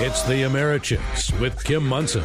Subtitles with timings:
[0.00, 2.22] It's the Americhicks with Kim Monson.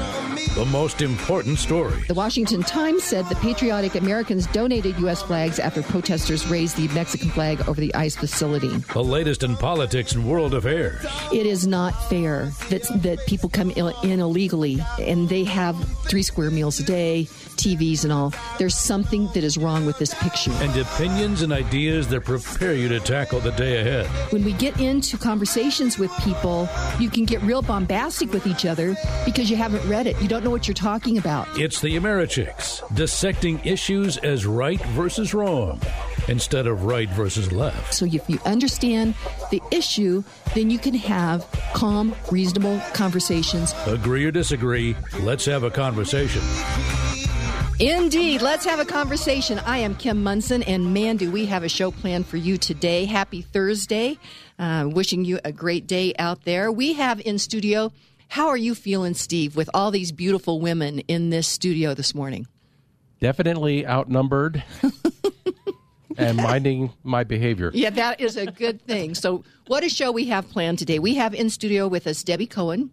[0.56, 2.04] The most important story.
[2.08, 5.24] The Washington Times said the patriotic Americans donated U.S.
[5.24, 8.70] flags after protesters raised the Mexican flag over the ICE facility.
[8.70, 11.04] The latest in politics and world affairs.
[11.32, 15.76] It is not fair that that people come in illegally and they have
[16.06, 18.34] three square meals a day, TVs and all.
[18.60, 20.52] There's something that is wrong with this picture.
[20.62, 24.06] And opinions and ideas that prepare you to tackle the day ahead.
[24.32, 28.96] When we get into conversations with people, you can get real bombastic with each other
[29.26, 30.22] because you haven't read it.
[30.22, 31.48] You don't know what you're talking about.
[31.60, 35.80] It's the Americhicks, dissecting issues as right versus wrong
[36.28, 37.94] instead of right versus left.
[37.94, 39.14] So if you understand
[39.52, 40.24] the issue,
[40.56, 43.76] then you can have calm, reasonable conversations.
[43.86, 46.42] Agree or disagree, let's have a conversation.
[47.80, 48.42] Indeed.
[48.42, 49.60] Let's have a conversation.
[49.60, 53.06] I am Kim Monson, and man, do we have a show planned for you today.
[53.06, 54.18] Happy Thursday.
[54.58, 56.72] Uh, wishing you a great day out there.
[56.72, 57.92] We have in studio,
[58.34, 62.48] how are you feeling, Steve, with all these beautiful women in this studio this morning?
[63.20, 64.64] Definitely outnumbered.
[66.18, 67.70] and minding my behavior.
[67.76, 69.14] Yeah, that is a good thing.
[69.14, 70.98] So, what a show we have planned today.
[70.98, 72.90] We have in studio with us Debbie Cohen.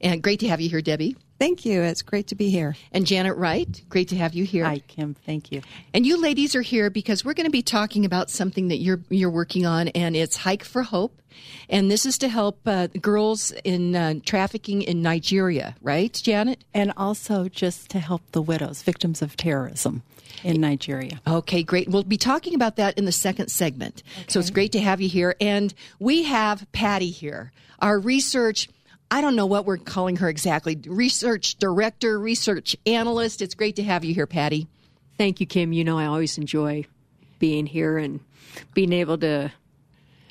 [0.00, 1.16] And great to have you here, Debbie.
[1.38, 1.82] Thank you.
[1.82, 2.74] It's great to be here.
[2.92, 4.64] And Janet Wright, great to have you here.
[4.64, 5.14] Hi, Kim.
[5.14, 5.62] Thank you.
[5.94, 9.00] And you ladies are here because we're going to be talking about something that you're
[9.08, 11.22] you're working on, and it's Hike for Hope.
[11.68, 16.64] And this is to help uh, girls in uh, trafficking in Nigeria, right, Janet?
[16.74, 20.02] And also just to help the widows, victims of terrorism
[20.42, 21.20] in Nigeria.
[21.26, 21.88] Okay, great.
[21.88, 24.02] We'll be talking about that in the second segment.
[24.12, 24.24] Okay.
[24.28, 25.36] So it's great to have you here.
[25.40, 28.68] And we have Patti here, our research
[29.10, 30.78] I don't know what we're calling her exactly.
[30.86, 33.40] Research director, research analyst.
[33.40, 34.66] It's great to have you here, Patti.
[35.16, 35.72] Thank you, Kim.
[35.72, 36.84] You know, I always enjoy
[37.38, 38.20] being here and
[38.74, 39.52] being able to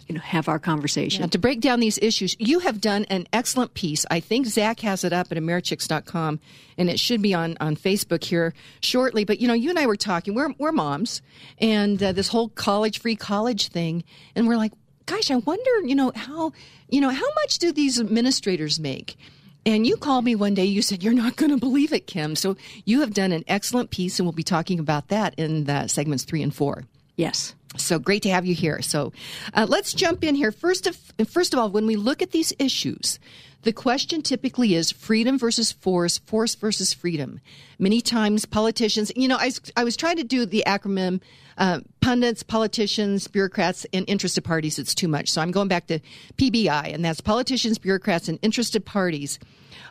[0.08, 3.28] you know have our conversation yeah, to break down these issues you have done an
[3.34, 6.40] excellent piece i think zach has it up at americhicks.com
[6.78, 9.86] and it should be on, on facebook here shortly but you know you and i
[9.86, 11.22] were talking we're, we're moms
[11.60, 14.04] and uh, this whole college free college thing
[14.36, 14.72] and we're like
[15.08, 16.54] gosh, I wonder, you know, how,
[16.90, 19.18] you know, how much do these administrators make?
[19.66, 20.66] And you called me one day.
[20.66, 22.36] You said, You're not going to believe it, Kim.
[22.36, 25.88] So you have done an excellent piece, and we'll be talking about that in the
[25.88, 26.86] segments three and four.
[27.18, 27.56] Yes.
[27.78, 28.82] So great to have you here.
[28.82, 29.14] So
[29.54, 30.52] uh, let's jump in here.
[30.52, 33.20] First of, first of all, when we look at these issues,
[33.64, 37.42] the question typically is freedom versus force, force versus freedom.
[37.80, 41.22] Many times politicians, you know, I, I was trying to do the acronym
[41.58, 44.78] uh, pundits, politicians, bureaucrats, and interested parties.
[44.80, 45.30] It's too much.
[45.30, 46.00] So I'm going back to
[46.38, 49.40] PBI, and that's politicians, bureaucrats, and interested parties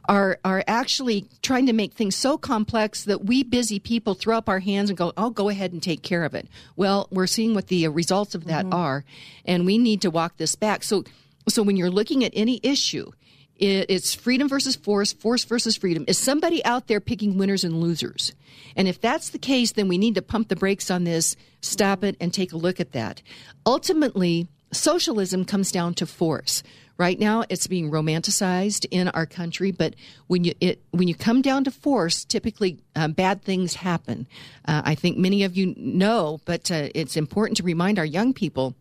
[0.08, 4.48] are are actually trying to make things so complex that we busy people throw up
[4.48, 7.54] our hands and go, "I'll go ahead and take care of it." Well, we're seeing
[7.54, 8.74] what the results of that mm-hmm.
[8.74, 9.04] are,
[9.44, 10.82] and we need to walk this back.
[10.82, 11.04] So,
[11.48, 13.10] so when you're looking at any issue,
[13.58, 16.04] it's freedom versus force, force versus freedom.
[16.06, 18.34] Is somebody out there picking winners and losers?
[18.76, 22.04] And if that's the case, then we need to pump the brakes on this, stop
[22.04, 23.22] it, and take a look at that.
[23.64, 26.62] Ultimately, socialism comes down to force.
[26.98, 29.94] Right now, it's being romanticized in our country, but
[30.28, 34.26] when you it, when you come down to force, typically um, bad things happen.
[34.66, 38.32] Uh, I think many of you know, but uh, it's important to remind our young
[38.32, 38.74] people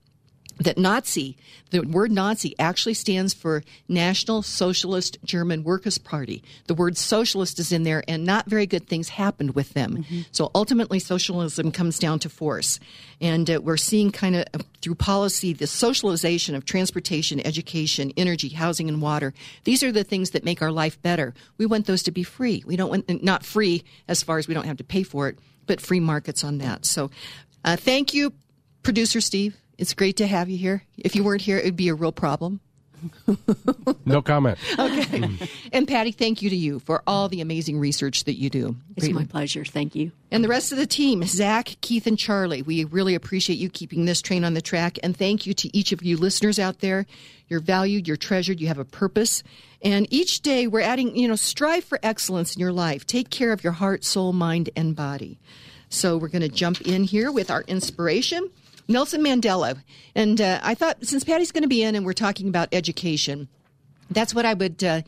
[0.58, 1.38] that Nazi,
[1.72, 6.44] the word Nazi actually stands for National Socialist German Workers' Party.
[6.68, 9.98] The word socialist is in there, and not very good things happened with them.
[9.98, 10.22] Mm-hmm.
[10.32, 12.80] So ultimately, socialism comes down to force.
[13.20, 18.50] And uh, we're seeing kind of uh, through policy the socialization of transportation, education, energy,
[18.50, 19.34] housing, and water.
[19.66, 21.34] These are the things that make our life better.
[21.58, 22.64] We want those to be free.
[22.66, 25.38] We don't want, not free as far as we don't have to pay for it,
[25.66, 26.86] but free markets on that.
[26.86, 27.12] So
[27.64, 28.34] uh, thank you,
[28.84, 29.58] producer Steve.
[29.78, 30.84] It's great to have you here.
[30.98, 32.62] If you weren't here, it would be a real problem.
[34.06, 34.58] no comment.
[34.74, 35.20] Okay.
[35.20, 35.50] Mm.
[35.74, 38.76] and Patti, thank you to you for all the amazing research that you do.
[38.96, 39.66] It's my pleasure.
[39.66, 40.12] Thank you.
[40.32, 44.06] And the rest of the team, Zach, Keith, and Charlie, we really appreciate you keeping
[44.06, 44.98] this train on the track.
[45.04, 47.06] And thank you to each of you listeners out there.
[47.48, 49.44] You're valued, you're treasured, you have a purpose.
[49.82, 53.06] And each day we're adding, you know, strive for excellence in your life.
[53.06, 55.40] Take care of your heart, soul, mind, and body.
[55.90, 58.50] So we're going to jump in here with our inspiration.
[58.88, 59.82] Nelson Mandela.
[60.14, 63.48] And uh, I thought since Patti's going to be in and we're talking about education,
[64.10, 65.02] that's what I would uh,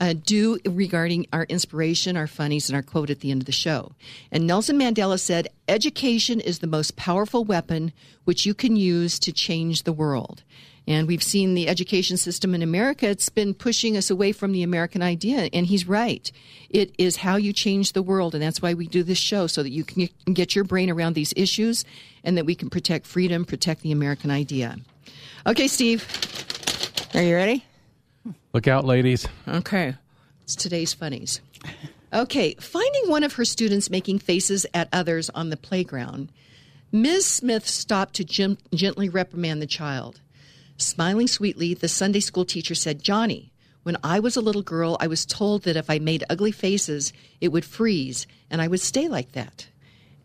[0.00, 3.52] uh, do regarding our inspiration, our funnies, and our quote at the end of the
[3.52, 3.92] show.
[4.30, 7.92] And Nelson Mandela said, Education is the most powerful weapon
[8.24, 10.42] which you can use to change the world.
[10.86, 14.62] And we've seen the education system in America, it's been pushing us away from the
[14.62, 15.48] American idea.
[15.52, 16.30] And he's right.
[16.68, 18.34] It is how you change the world.
[18.34, 21.14] And that's why we do this show, so that you can get your brain around
[21.14, 21.84] these issues
[22.22, 24.76] and that we can protect freedom, protect the American idea.
[25.46, 26.06] Okay, Steve,
[27.14, 27.64] are you ready?
[28.52, 29.26] Look out, ladies.
[29.48, 29.94] Okay.
[30.42, 31.40] It's today's funnies.
[32.12, 36.30] Okay, finding one of her students making faces at others on the playground,
[36.92, 37.26] Ms.
[37.26, 40.20] Smith stopped to gem- gently reprimand the child.
[40.76, 43.52] Smiling sweetly, the Sunday school teacher said, Johnny,
[43.84, 47.12] when I was a little girl, I was told that if I made ugly faces,
[47.40, 49.68] it would freeze, and I would stay like that.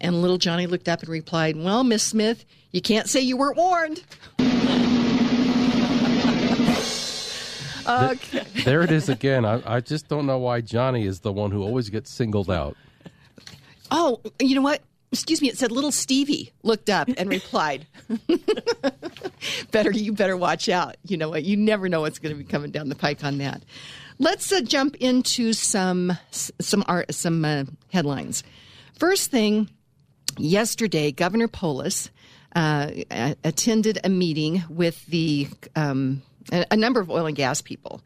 [0.01, 3.57] And little Johnny looked up and replied, Well, Miss Smith, you can't say you weren't
[3.57, 4.04] warned.
[7.88, 8.45] okay.
[8.63, 9.45] There it is again.
[9.45, 12.78] I, I just don't know why Johnny is the one who always gets singled out.
[13.92, 14.81] Oh, you know what?
[15.11, 15.50] Excuse me.
[15.50, 17.88] It said little Stevie looked up and replied,
[19.71, 20.97] "Better you better watch out.
[21.03, 21.44] You know what?
[21.44, 23.63] You never know what's going to be coming down the pike on that."
[24.19, 28.44] Let's uh, jump into some some art, some uh, headlines.
[29.00, 29.69] First thing,
[30.38, 32.09] yesterday, Governor Polis
[32.56, 32.91] uh,
[33.44, 36.21] attended a meeting with the um,
[36.51, 38.01] a, a, number of oil and gas people,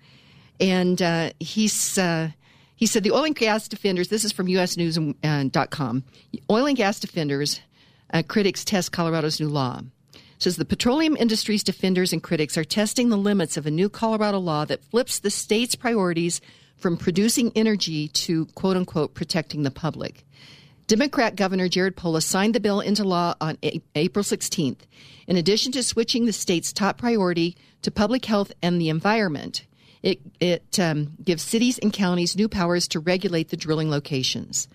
[0.60, 2.30] and uh, he's uh,
[2.76, 6.04] he said the oil and gas defenders, this is from usnews.com,
[6.50, 7.62] oil and gas defenders,
[8.14, 9.82] uh, critics test Colorado's new law.
[10.40, 14.40] Says the petroleum industry's defenders and critics are testing the limits of a new Colorado
[14.40, 16.42] law that flips the state's priorities
[16.76, 20.26] from producing energy to quote unquote protecting the public.
[20.88, 24.80] Democrat Governor Jared Polis signed the bill into law on a- April 16th.
[25.28, 29.66] In addition to switching the state's top priority to public health and the environment,
[30.04, 34.68] it, it um, gives cities and counties new powers to regulate the drilling locations.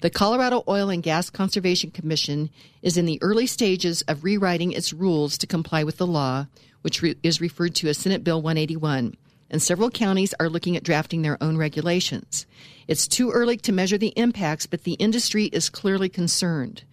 [0.00, 2.50] The Colorado Oil and Gas Conservation Commission
[2.82, 6.46] is in the early stages of rewriting its rules to comply with the law,
[6.82, 9.16] which re- is referred to as Senate Bill 181,
[9.50, 12.46] and several counties are looking at drafting their own regulations.
[12.86, 16.84] It's too early to measure the impacts, but the industry is clearly concerned.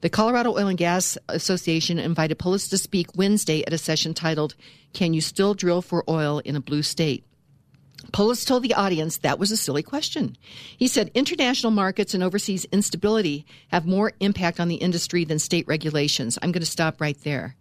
[0.00, 4.54] The Colorado Oil and Gas Association invited Polis to speak Wednesday at a session titled,
[4.94, 7.24] Can You Still Drill for Oil in a Blue State?
[8.12, 10.36] Polis told the audience that was a silly question.
[10.76, 15.66] He said international markets and overseas instability have more impact on the industry than state
[15.66, 16.38] regulations.
[16.42, 17.56] I'm going to stop right there.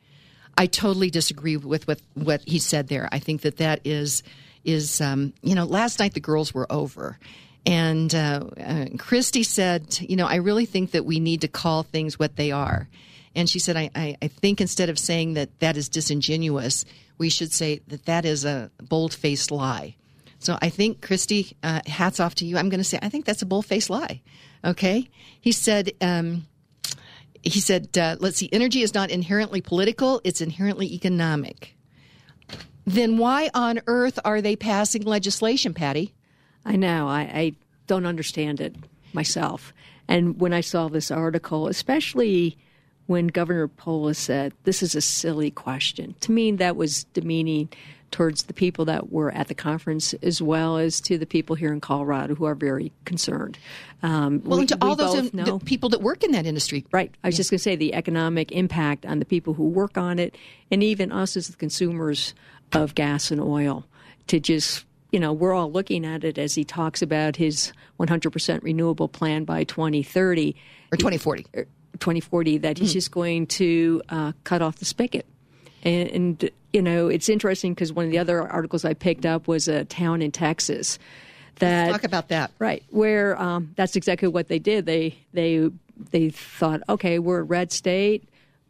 [0.57, 3.07] I totally disagree with what, he said there.
[3.11, 4.23] I think that that is
[4.63, 7.17] is um, you know last night the girls were over.
[7.65, 11.83] And uh, uh, Christy said, you know, I really think that we need to call
[11.83, 12.87] things what they are.
[13.35, 16.85] And she said, I, I, I think instead of saying that that is disingenuous,
[17.17, 19.95] we should say that that is a bold faced lie.
[20.41, 22.57] So I think, Christy, uh, hats off to you.
[22.57, 24.21] I'm going to say, I think that's a bull faced lie.
[24.65, 25.07] Okay.
[25.39, 26.47] He said, um,
[27.43, 31.75] he said, uh, let's see, energy is not inherently political, it's inherently economic.
[32.85, 36.13] Then why on earth are they passing legislation, Patti?
[36.65, 37.07] I know.
[37.07, 37.53] I, I
[37.85, 38.75] don't understand it
[39.13, 39.73] myself.
[40.07, 42.57] And when I saw this article, especially
[43.05, 47.69] when Governor Polis said, This is a silly question, to me, that was demeaning
[48.11, 51.73] towards the people that were at the conference as well as to the people here
[51.73, 53.57] in Colorado who are very concerned.
[54.03, 56.85] Um, well, we, and to all those in, people that work in that industry.
[56.91, 57.13] Right.
[57.23, 57.37] I was yeah.
[57.37, 60.37] just going to say the economic impact on the people who work on it
[60.69, 62.33] and even us as the consumers
[62.73, 63.85] of gas and oil
[64.27, 68.63] to just you know, we're all looking at it as he talks about his 100%
[68.63, 70.55] renewable plan by 2030
[70.91, 71.45] or 2040.
[71.99, 72.93] 2040 that he's mm.
[72.93, 75.25] just going to uh, cut off the spigot.
[75.83, 79.47] And, and you know, it's interesting because one of the other articles I picked up
[79.47, 80.99] was a town in Texas
[81.59, 84.85] that Let's talk about that right where um, that's exactly what they did.
[84.85, 85.69] They they
[86.11, 88.27] they thought, okay, we're a red state,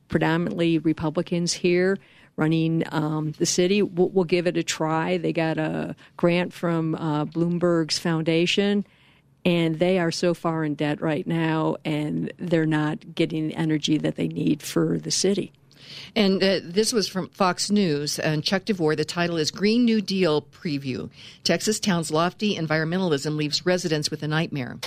[0.10, 1.98] predominantly Republicans here
[2.36, 3.82] running um, the city.
[3.82, 5.18] We'll, we'll, give it a try.
[5.18, 8.86] They got a grant from uh, Bloomberg's foundation,
[9.46, 13.98] and they are so far in debt right now, and they're not getting the energy
[13.98, 15.52] that they need for the city.
[16.16, 18.96] And uh, this was from Fox News and Chuck DeVore.
[18.96, 21.10] The title is Green New Deal Preview.
[21.44, 24.78] Texas town's lofty environmentalism leaves residents with a nightmare.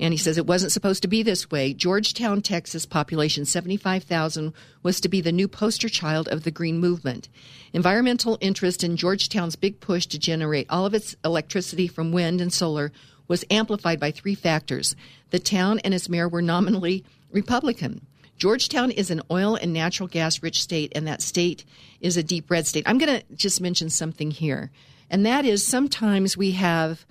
[0.00, 1.74] And he says it wasn't supposed to be this way.
[1.74, 7.28] Georgetown, Texas, population 75,000, was to be the new poster child of the green movement.
[7.74, 12.50] Environmental interest in Georgetown's big push to generate all of its electricity from wind and
[12.50, 12.92] solar
[13.28, 14.96] was amplified by three factors.
[15.30, 18.06] The town and its mayor were nominally Republican.
[18.40, 21.66] Georgetown is an oil and natural gas rich state, and that state
[22.00, 22.84] is a deep red state.
[22.86, 24.70] I'm going to just mention something here,
[25.10, 27.04] and that is sometimes we have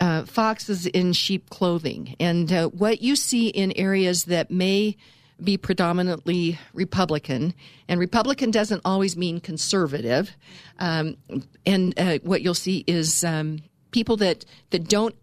[0.00, 2.16] uh, foxes in sheep clothing.
[2.18, 4.96] And uh, what you see in areas that may
[5.42, 7.54] be predominantly Republican,
[7.86, 10.32] and Republican doesn't always mean conservative.
[10.80, 11.16] Um,
[11.64, 13.60] and uh, what you'll see is um,
[13.92, 15.14] people that that don't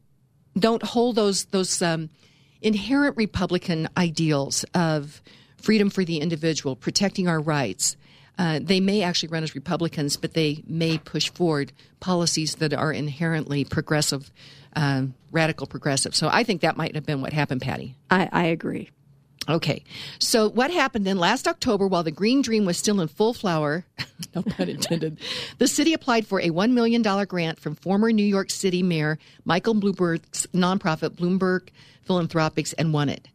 [0.57, 2.09] don't hold those those um,
[2.63, 5.22] inherent Republican ideals of
[5.58, 7.96] freedom for the individual, protecting our rights.
[8.38, 12.91] uh, they may actually run as Republicans, but they may push forward policies that are
[12.91, 14.32] inherently progressive,
[14.75, 16.15] uh, radical progressive.
[16.15, 17.96] So I think that might have been what happened, Patti.
[18.10, 18.89] I, I agree.
[19.48, 19.84] Okay.
[20.20, 23.86] So what happened then last October while the Green Dream was still in full flower,
[24.36, 25.20] no pun intended,
[25.58, 29.75] the city applied for a $1 million grant from former New York City Mayor Michael
[29.75, 31.70] Bloomberg's nonprofit Bloomberg
[32.05, 33.27] Philanthropies and won it.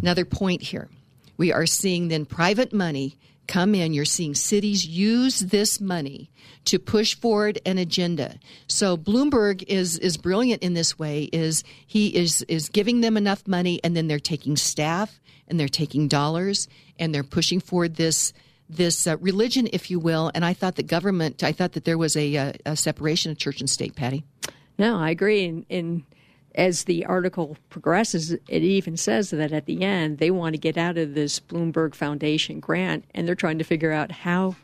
[0.00, 0.88] Another point here.
[1.36, 3.94] We are seeing then private money come in.
[3.94, 6.30] You're seeing cities use this money
[6.66, 8.38] to push forward an agenda.
[8.68, 11.24] So Bloomberg is is brilliant in this way.
[11.32, 15.68] Is he is is giving them enough money, and then they're taking staff and they're
[15.68, 18.32] taking dollars and they're pushing forward this
[18.68, 20.30] this uh, religion, if you will.
[20.34, 21.42] And I thought that government.
[21.42, 23.96] I thought that there was a, a, a separation of church and state.
[23.96, 24.24] Patti.
[24.78, 25.44] No, I agree.
[25.44, 26.04] In, in
[26.58, 30.76] as the article progresses, it even says that at the end they want to get
[30.76, 34.56] out of this Bloomberg Foundation grant, and they're trying to figure out how,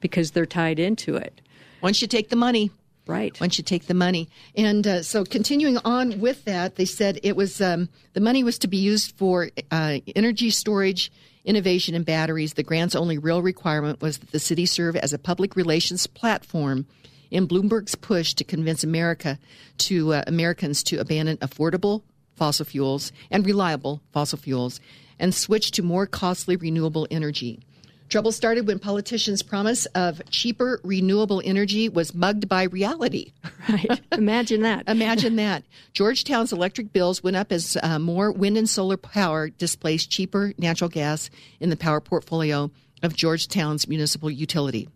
[0.00, 1.40] because they're tied into it.
[1.80, 2.70] Once you take the money,
[3.06, 3.40] right?
[3.40, 7.34] Once you take the money, and uh, so continuing on with that, they said it
[7.34, 11.10] was um, the money was to be used for uh, energy storage.
[11.44, 12.54] Innovation and batteries.
[12.54, 16.84] The grant's only real requirement was that the city serve as a public relations platform
[17.30, 19.38] in Bloomberg's push to convince America
[19.78, 22.02] to uh, Americans to abandon affordable
[22.36, 24.80] fossil fuels and reliable fossil fuels
[25.18, 27.60] and switch to more costly renewable energy.
[28.08, 33.32] Trouble started when politicians' promise of cheaper renewable energy was mugged by reality.
[33.68, 34.00] Right.
[34.12, 34.88] Imagine that.
[34.88, 35.62] Imagine that.
[35.92, 40.88] Georgetown's electric bills went up as uh, more wind and solar power displaced cheaper natural
[40.88, 41.28] gas
[41.60, 42.70] in the power portfolio
[43.02, 44.88] of Georgetown's municipal utility.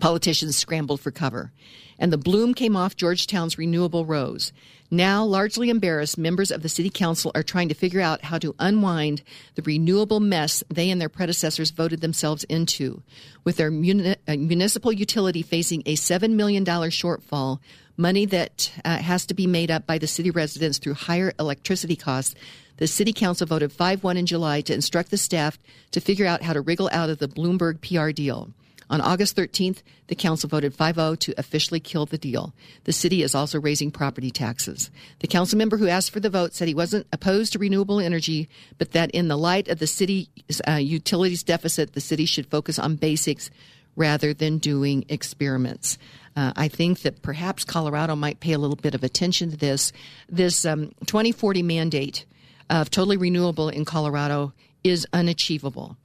[0.00, 1.52] Politicians scrambled for cover,
[1.98, 4.52] and the bloom came off Georgetown's renewable rose.
[4.90, 8.54] Now, largely embarrassed, members of the city council are trying to figure out how to
[8.58, 9.22] unwind
[9.56, 13.02] the renewable mess they and their predecessors voted themselves into.
[13.42, 17.58] With their muni- uh, municipal utility facing a $7 million shortfall,
[17.96, 21.96] money that uh, has to be made up by the city residents through higher electricity
[21.96, 22.36] costs,
[22.76, 25.58] the city council voted 5 1 in July to instruct the staff
[25.90, 28.50] to figure out how to wriggle out of the Bloomberg PR deal.
[28.88, 32.54] On August 13th, the council voted 5 0 to officially kill the deal.
[32.84, 34.90] The city is also raising property taxes.
[35.18, 38.48] The council member who asked for the vote said he wasn't opposed to renewable energy,
[38.78, 40.28] but that in the light of the city's
[40.68, 43.50] uh, utilities deficit, the city should focus on basics
[43.96, 45.98] rather than doing experiments.
[46.36, 49.92] Uh, I think that perhaps Colorado might pay a little bit of attention to this.
[50.28, 52.26] This um, 2040 mandate
[52.68, 54.52] of totally renewable in Colorado
[54.84, 55.96] is unachievable.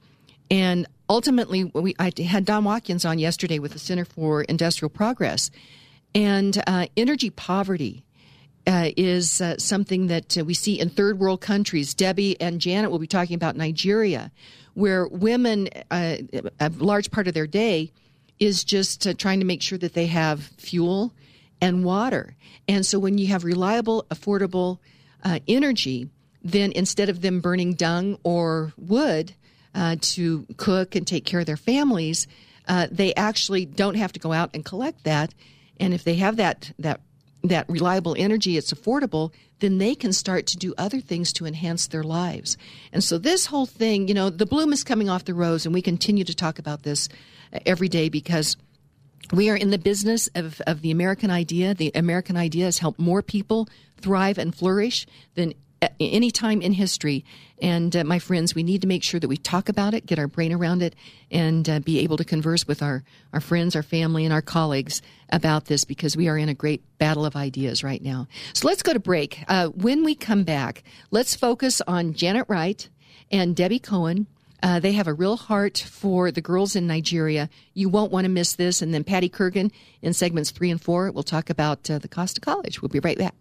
[0.52, 5.50] And ultimately, we, I had Don Watkins on yesterday with the Center for Industrial Progress,
[6.14, 8.04] and uh, energy poverty.
[8.64, 11.94] Uh, is uh, something that uh, we see in third world countries.
[11.94, 14.30] Debbie and Janet will be talking about Nigeria,
[14.74, 16.18] where women, uh,
[16.60, 17.90] a large part of their day
[18.38, 21.12] is just uh, trying to make sure that they have fuel
[21.60, 22.36] and water.
[22.68, 24.78] And so when you have reliable, affordable
[25.48, 26.08] energy,
[26.44, 29.34] then instead of them burning dung or wood,
[29.74, 32.26] uh, to cook and take care of their families,
[32.68, 35.34] uh, they actually don't have to go out and collect that.
[35.80, 37.00] And if they have that that
[37.44, 41.88] that reliable energy, it's affordable, then they can start to do other things to enhance
[41.88, 42.56] their lives.
[42.92, 45.74] And so this whole thing, you know, the bloom is coming off the rose, and
[45.74, 47.08] we continue to talk about this
[47.66, 48.56] every day because
[49.32, 51.74] we are in the business of, of the American idea.
[51.74, 53.68] The American idea has helped more people
[54.00, 55.54] thrive and flourish than
[55.98, 57.24] any time in history.
[57.60, 60.18] And uh, my friends, we need to make sure that we talk about it, get
[60.18, 60.94] our brain around it,
[61.30, 65.02] and uh, be able to converse with our, our friends, our family, and our colleagues
[65.30, 68.26] about this because we are in a great battle of ideas right now.
[68.52, 69.44] So let's go to break.
[69.48, 72.88] Uh, when we come back, let's focus on Janet Wright
[73.30, 74.26] and Debbie Cohen.
[74.62, 77.50] Uh, they have a real heart for the girls in Nigeria.
[77.74, 78.80] You won't want to miss this.
[78.80, 79.72] And then Patti Kurgan
[80.02, 82.80] in segments three and four we'll talk about uh, the cost of college.
[82.80, 83.34] We'll be right back.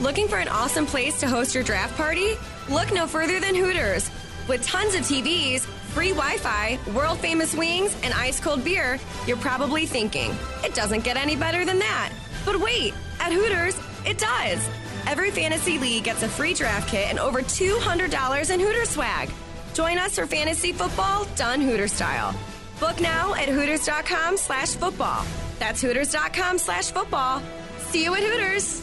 [0.00, 2.30] Looking for an awesome place to host your draft party?
[2.70, 4.10] Look no further than Hooters.
[4.48, 9.36] With tons of TVs, free Wi Fi, world famous wings, and ice cold beer, you're
[9.36, 12.12] probably thinking, it doesn't get any better than that.
[12.46, 14.66] But wait, at Hooters, it does.
[15.06, 19.30] Every fantasy league gets a free draft kit and over $200 in Hooters swag.
[19.74, 22.34] Join us for fantasy football done Hooter style.
[22.80, 25.26] Book now at Hooters.com slash football.
[25.58, 27.42] That's Hooters.com slash football.
[27.90, 28.80] See you at Hooters.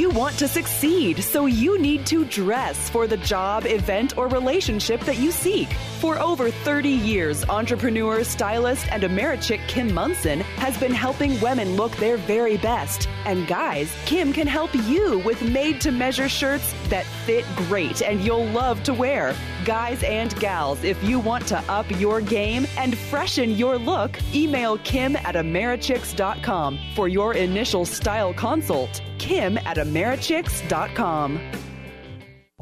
[0.00, 5.02] You want to succeed, so you need to dress for the job, event, or relationship
[5.02, 5.70] that you seek.
[6.00, 11.94] For over 30 years, entrepreneur, stylist, and Americhick Kim Monson has been helping women look
[11.96, 13.10] their very best.
[13.26, 18.22] And guys, Kim can help you with made to measure shirts that fit great and
[18.22, 19.34] you'll love to wear.
[19.64, 24.78] Guys and gals, if you want to up your game and freshen your look, email
[24.78, 29.02] Kim at Americhicks.com for your initial style consult.
[29.18, 31.38] Kim at Americhicks.com.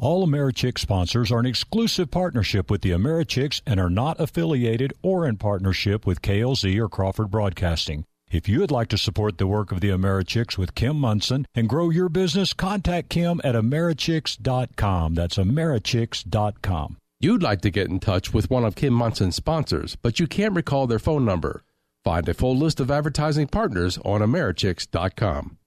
[0.01, 5.27] All Americhick sponsors are an exclusive partnership with the Americhicks and are not affiliated or
[5.27, 8.05] in partnership with KLZ or Crawford Broadcasting.
[8.31, 11.67] If you would like to support the work of the Americhicks with Kim Monson and
[11.67, 15.15] grow your business, contact Kim at Americhicks.com.
[15.15, 16.97] That's Americhicks.com.
[17.19, 20.55] You'd like to get in touch with one of Kim Monson's sponsors, but you can't
[20.55, 21.63] recall their phone number.
[22.05, 25.57] Find a full list of advertising partners on Americhicks.com.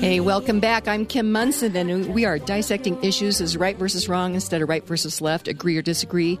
[0.00, 0.88] Hey, welcome back.
[0.88, 4.84] I'm Kim Monson, and we are dissecting issues as right versus wrong instead of right
[4.84, 6.40] versus left, agree or disagree.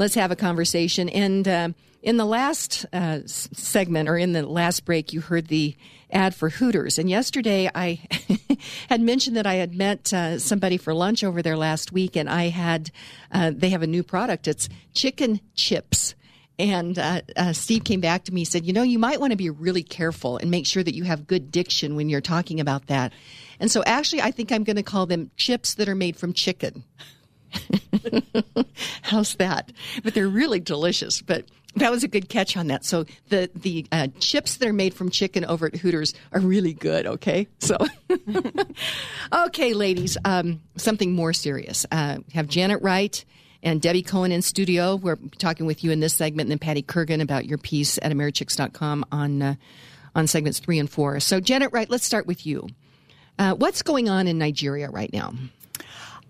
[0.00, 1.10] Let's have a conversation.
[1.10, 1.68] And uh,
[2.02, 5.76] in the last uh, segment, or in the last break, you heard the
[6.10, 6.98] ad for Hooters.
[6.98, 8.00] And yesterday, I
[8.88, 12.30] had mentioned that I had met uh, somebody for lunch over there last week, and
[12.30, 12.90] I had
[13.30, 14.48] uh, they have a new product.
[14.48, 16.14] It's chicken chips.
[16.58, 19.32] And uh, uh, Steve came back to me and said, You know, you might want
[19.32, 22.58] to be really careful and make sure that you have good diction when you're talking
[22.58, 23.12] about that.
[23.60, 26.32] And so, actually, I think I'm going to call them chips that are made from
[26.32, 26.84] chicken.
[29.02, 29.72] How's that?
[30.02, 31.22] But they're really delicious.
[31.22, 31.44] But
[31.76, 32.84] that was a good catch on that.
[32.84, 36.72] So the the uh, chips that are made from chicken over at Hooters are really
[36.72, 37.06] good.
[37.06, 37.76] Okay, so
[39.32, 41.86] okay, ladies, um, something more serious.
[41.90, 43.24] Uh, have Janet Wright
[43.62, 44.96] and Debbie Cohen in studio.
[44.96, 48.10] We're talking with you in this segment, and then Patti Kurgan about your piece at
[48.10, 49.54] Americhicks.com on uh,
[50.14, 51.20] on segments three and four.
[51.20, 52.68] So Janet Wright, let's start with you.
[53.38, 55.32] Uh, what's going on in Nigeria right now?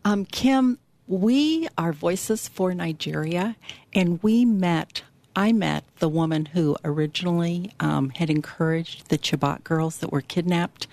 [0.04, 0.78] Um, Kim,
[1.10, 3.56] we are Voices for Nigeria,
[3.92, 5.02] and we met.
[5.34, 10.86] I met the woman who originally um, had encouraged the Chibok girls that were kidnapped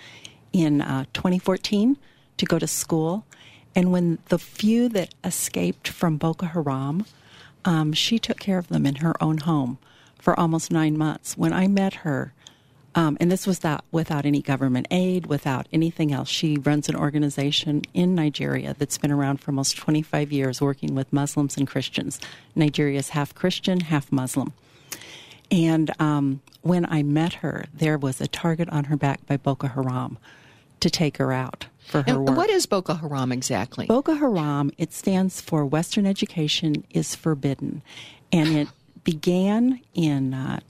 [0.52, 1.98] in uh, 2014
[2.38, 3.26] to go to school.
[3.76, 7.06] And when the few that escaped from Boko Haram,
[7.64, 9.78] um, she took care of them in her own home
[10.18, 11.38] for almost nine months.
[11.38, 12.34] When I met her,
[12.98, 16.28] um, and this was that without any government aid, without anything else.
[16.28, 21.14] She runs an organization in Nigeria that's been around for almost 25 years, working with
[21.14, 22.20] Muslims and Christians.
[22.56, 24.52] Nigeria is half Christian, half Muslim.
[25.52, 29.68] And um, when I met her, there was a target on her back by Boko
[29.68, 30.18] Haram
[30.80, 32.36] to take her out for her and work.
[32.36, 33.86] What is Boko Haram exactly?
[33.86, 37.84] Boko Haram, it stands for Western Education is Forbidden.
[38.32, 38.68] And it
[39.04, 40.62] began in uh,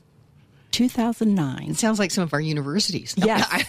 [0.77, 1.71] 2009.
[1.71, 3.15] It sounds like some of our universities.
[3.27, 3.65] Yes.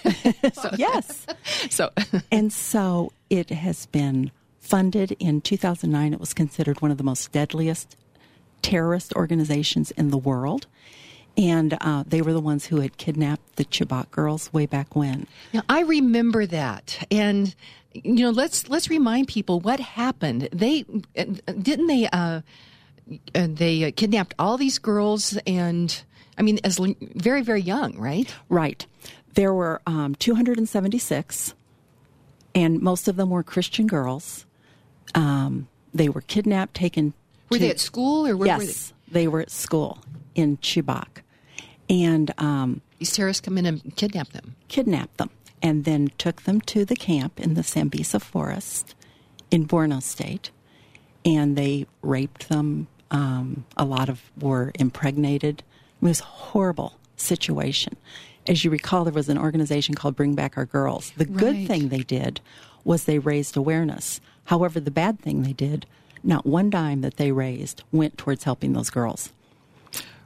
[0.53, 1.27] so, yes.
[1.71, 1.91] So,
[2.31, 6.13] and so it has been funded in 2009.
[6.13, 7.97] It was considered one of the most deadliest
[8.61, 10.67] terrorist organizations in the world.
[11.39, 15.27] And uh, they were the ones who had kidnapped the Chibok girls way back when.
[15.55, 17.07] Now, I remember that.
[17.11, 17.55] And,
[17.95, 20.51] you know, let's let's remind people what happened.
[20.53, 22.43] They didn't they uh,
[23.33, 26.03] they kidnapped all these girls and
[26.39, 28.33] I mean, as very, very young, right?
[28.49, 28.87] Right.
[29.35, 31.55] There were um, 276,
[32.55, 34.47] and most of them were Christian girls.
[35.15, 37.15] Um, they were kidnapped, taken.
[37.51, 38.67] Were to, they at school or where yes, were
[39.13, 39.21] they?
[39.21, 39.99] they were at school
[40.35, 41.23] in Chibok,
[41.91, 44.55] and um, these terrorists come in and kidnap them.
[44.69, 45.31] Kidnapped them,
[45.63, 48.95] and then took them to the camp in the Sambisa forest
[49.51, 50.51] in Borno State,
[51.25, 52.87] and they raped them.
[53.11, 55.63] Um, a lot of were impregnated.
[56.01, 57.97] It was a horrible situation.
[58.47, 61.13] As you recall, there was an organization called Bring Back Our Girls.
[61.17, 62.41] The good thing they did
[62.85, 64.21] was they raised awareness.
[64.45, 65.85] However, the bad thing they did,
[66.23, 69.33] not one dime that they raised went towards helping those girls.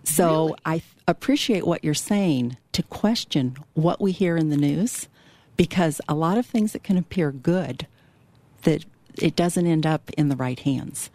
[0.04, 5.08] So I th- appreciate what you're saying to question what we hear in the news
[5.56, 7.86] because a lot of things that can appear good
[8.62, 8.84] that
[9.18, 11.10] it doesn't end up in the right hands.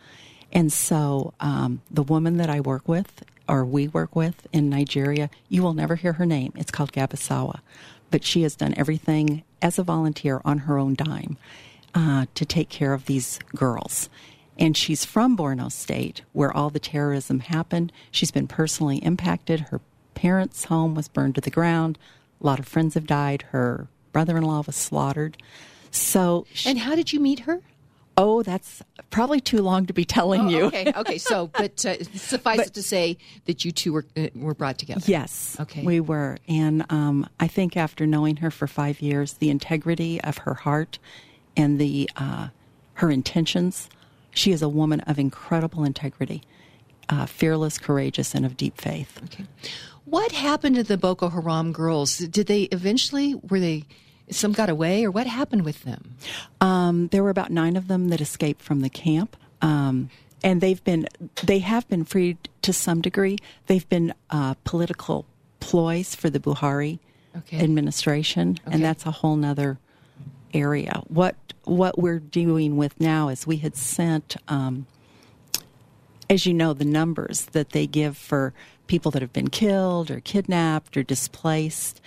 [0.52, 5.30] And so um, the woman that I work with or we work with in Nigeria,
[5.50, 6.54] you will never hear her name.
[6.56, 7.60] It's called Gabasawa.
[8.12, 11.38] But she has done everything as a volunteer on her own dime
[11.94, 14.10] uh, to take care of these girls.
[14.58, 17.92] And she's from Borno State, where all the terrorism happened.
[18.12, 19.60] She's been personally impacted.
[19.60, 19.82] Her
[20.16, 21.98] parents' home was burned to the ground.
[22.42, 23.44] A lot of friends have died.
[23.52, 25.38] Her brother in law was slaughtered.
[25.92, 27.62] So, she, And how did you meet her?
[28.18, 30.64] Oh, that's probably too long to be telling you.
[30.64, 31.18] Oh, okay, okay.
[31.18, 35.02] So, but uh, suffice it to say that you two were uh, were brought together.
[35.06, 35.56] Yes.
[35.60, 35.84] Okay.
[35.84, 36.38] We were.
[36.48, 41.00] And um, I think after knowing her for five years, the integrity of her heart
[41.56, 42.50] and the uh,
[42.96, 43.90] her intentions,
[44.32, 46.42] she is a woman of incredible integrity,
[47.10, 49.22] uh, fearless, courageous, and of deep faith.
[49.26, 49.46] Okay.
[50.06, 52.18] What happened to the Boko Haram girls?
[52.18, 53.84] Did they eventually were they
[54.30, 56.16] Some got away, or what happened with them?
[56.60, 59.38] Um, there were about nine of them that escaped from the camp.
[59.62, 60.10] Um,
[60.44, 61.08] and they've been
[61.44, 63.38] they have been freed to some degree.
[63.68, 65.26] They've been uh, political
[65.60, 67.00] ploys for the Buhari
[67.36, 67.60] Okay.
[67.60, 68.76] administration, Okay.
[68.76, 69.78] and that's a whole nother
[70.54, 71.02] area.
[71.08, 74.86] What what we're dealing with now is we had sent, um,
[76.30, 78.54] as you know, the numbers that they give for
[78.88, 82.02] people that have been killed or kidnapped or displaced.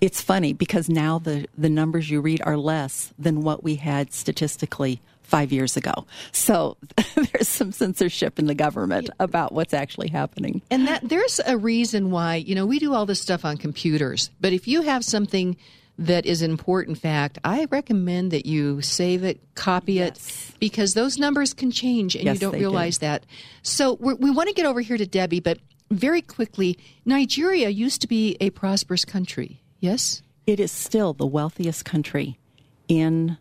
[0.00, 4.12] It's funny because now the, the numbers you read are less than what we had
[4.12, 6.06] statistically five years ago.
[6.30, 6.76] So
[7.14, 10.60] there's some censorship in the government about what's actually happening.
[10.70, 14.30] And that there's a reason why, you know, we do all this stuff on computers,
[14.40, 15.56] but if you have something
[15.98, 20.18] that is an important fact, I recommend that you save it, copy it,
[20.58, 22.64] because those numbers can change and Yes, you don't they do.
[22.64, 23.24] realize that.
[23.62, 25.58] So we're, we want to get over here to Debbie, but
[25.90, 29.61] very quickly, Nigeria used to be a prosperous country.
[29.82, 30.22] Yes?
[30.46, 32.38] It is still the wealthiest country
[32.86, 33.36] in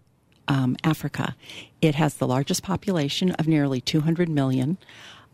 [0.48, 1.36] um, Africa.
[1.84, 4.80] It has the largest population of nearly 200 million.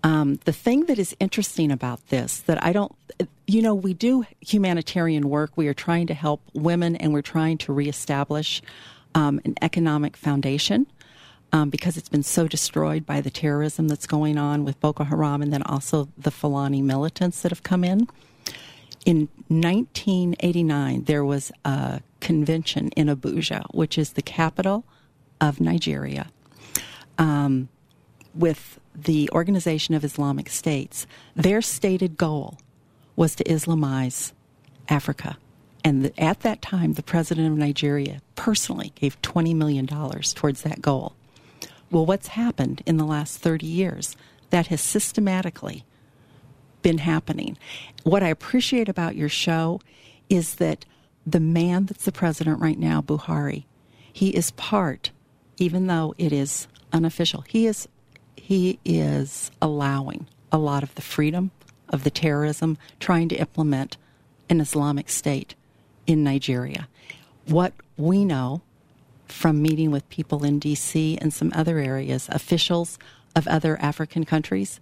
[0.03, 2.91] Um, the thing that is interesting about this that I don't,
[3.47, 5.51] you know, we do humanitarian work.
[5.55, 8.61] We are trying to help women and we're trying to reestablish
[9.15, 10.87] um, an economic foundation
[11.53, 15.41] um, because it's been so destroyed by the terrorism that's going on with Boko Haram
[15.41, 18.09] and then also the Fulani militants that have come in.
[19.05, 24.83] In 1989, there was a convention in Abuja, which is the capital
[25.39, 26.27] of Nigeria,
[27.17, 27.69] um,
[28.33, 31.07] with the Organization of Islamic States.
[31.35, 32.57] Their stated goal
[33.15, 34.33] was to Islamize
[34.89, 35.37] Africa.
[35.83, 40.81] And the, at that time, the president of Nigeria personally gave $20 million towards that
[40.81, 41.13] goal.
[41.89, 44.17] Well, what's happened in the last 30 years?
[44.49, 45.85] That has systematically
[46.87, 47.57] been happening.
[48.03, 49.81] What I appreciate about your show
[50.29, 50.85] is that
[51.25, 53.65] the man that's the president right now, Buhari,
[54.13, 55.11] he is part,
[55.57, 57.89] even though it is unofficial, he is
[58.37, 61.51] he is allowing a lot of the freedom
[61.89, 63.97] of the terrorism, trying to implement
[64.49, 65.55] an Islamic state
[66.05, 66.87] in Nigeria.
[67.47, 68.61] What we know
[69.25, 72.97] from meeting with people in DC and some other areas, officials
[73.35, 74.79] of other African countries,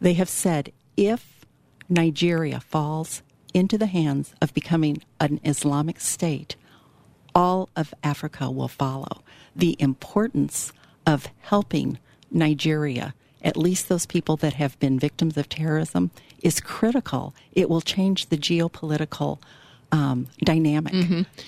[0.00, 1.33] they have said if
[1.88, 6.56] Nigeria falls into the hands of becoming an Islamic state,
[7.34, 9.22] all of Africa will follow.
[9.54, 10.72] The importance
[11.06, 11.98] of helping
[12.30, 16.10] Nigeria, at least those people that have been victims of terrorism,
[16.42, 17.34] is critical.
[17.52, 19.38] It will change the geopolitical
[19.92, 20.94] um, dynamic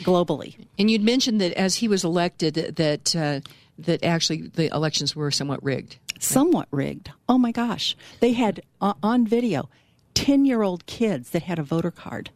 [0.04, 0.66] globally.
[0.78, 3.40] And you'd mentioned that as he was elected, that uh,
[3.78, 5.96] that actually the elections were somewhat rigged.
[6.18, 7.10] somewhat rigged.
[7.28, 7.96] Oh my gosh.
[8.20, 9.68] They had uh, on video
[10.16, 12.30] 10 year old kids that had a voter card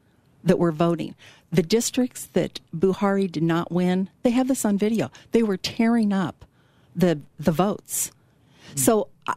[0.45, 1.15] that were voting.
[1.51, 5.11] The districts that Buhari did not win, they have this on video.
[5.33, 6.45] They were tearing up
[6.95, 8.13] the, the votes.
[8.75, 9.35] So, uh,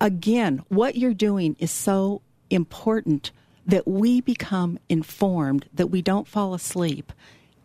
[0.00, 3.32] again, what you're doing is so important
[3.66, 7.12] that we become informed, that we don't fall asleep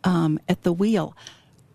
[0.04, 1.16] um, at the wheel.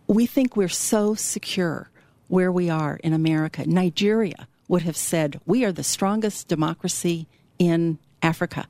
[0.08, 1.90] We think we're so secure
[2.28, 3.66] where we are in America.
[3.66, 8.68] Nigeria would have said, We are the strongest democracy in Africa.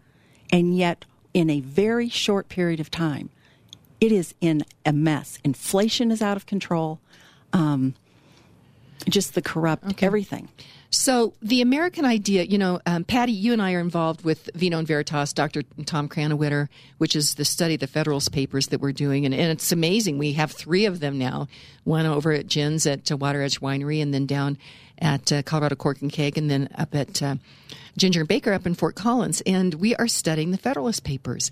[0.52, 3.30] And yet, in a very short period of time,
[4.00, 5.38] it is in a mess.
[5.44, 7.00] Inflation is out of control.
[7.54, 7.94] Um,
[9.10, 10.50] just the corrupt everything.
[10.94, 14.78] So the American idea, you know, um, Patti, you and I are involved with Vino
[14.78, 15.64] and Veritas, Dr.
[15.86, 19.52] Tom Krannawitter, which is the study of the Federalist Papers that we're doing, and, and
[19.52, 20.18] it's amazing.
[20.18, 21.48] We have three of them now.
[21.86, 24.58] One over at Jen's at Water Edge Winery, and then down
[25.02, 27.36] at uh, Colorado Cork and Keg, and then up at uh,
[27.98, 29.42] Ginger and Baker up in Fort Collins.
[29.46, 31.52] And we are studying the Federalist Papers.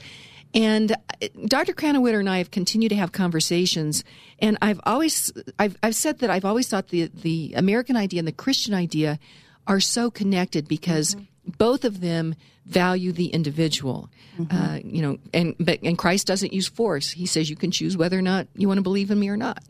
[0.53, 1.73] And uh, Dr.
[1.73, 4.03] Krannawitter and I have continued to have conversations,
[4.39, 8.27] and I've always I've, I've said that I've always thought the the American idea and
[8.27, 9.19] the Christian idea
[9.67, 11.15] are so connected because
[11.57, 12.35] both of them
[12.65, 14.09] value the individual.
[14.51, 17.11] Uh, you know, and but and Christ doesn't use force.
[17.11, 19.35] He says you can choose whether or not you want to believe in me or
[19.35, 19.61] not.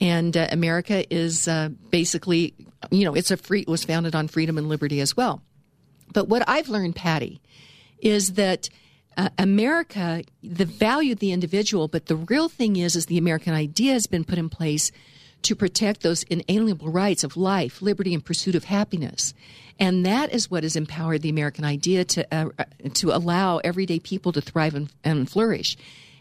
[0.00, 2.54] And uh, America is uh, basically,
[2.90, 3.60] you know, it's a free.
[3.60, 5.42] It was founded on freedom and liberty as well.
[6.12, 7.40] But what I've learned, Patti,
[8.00, 8.68] is that
[9.16, 13.54] uh, America, the value of the individual, but the real thing is, is the American
[13.54, 14.90] idea has been put in place
[15.42, 19.34] to protect those inalienable rights of life, liberty, and pursuit of happiness.
[19.78, 23.98] And that is what has empowered the American idea to uh, uh, to allow everyday
[23.98, 25.76] people to thrive and, and flourish.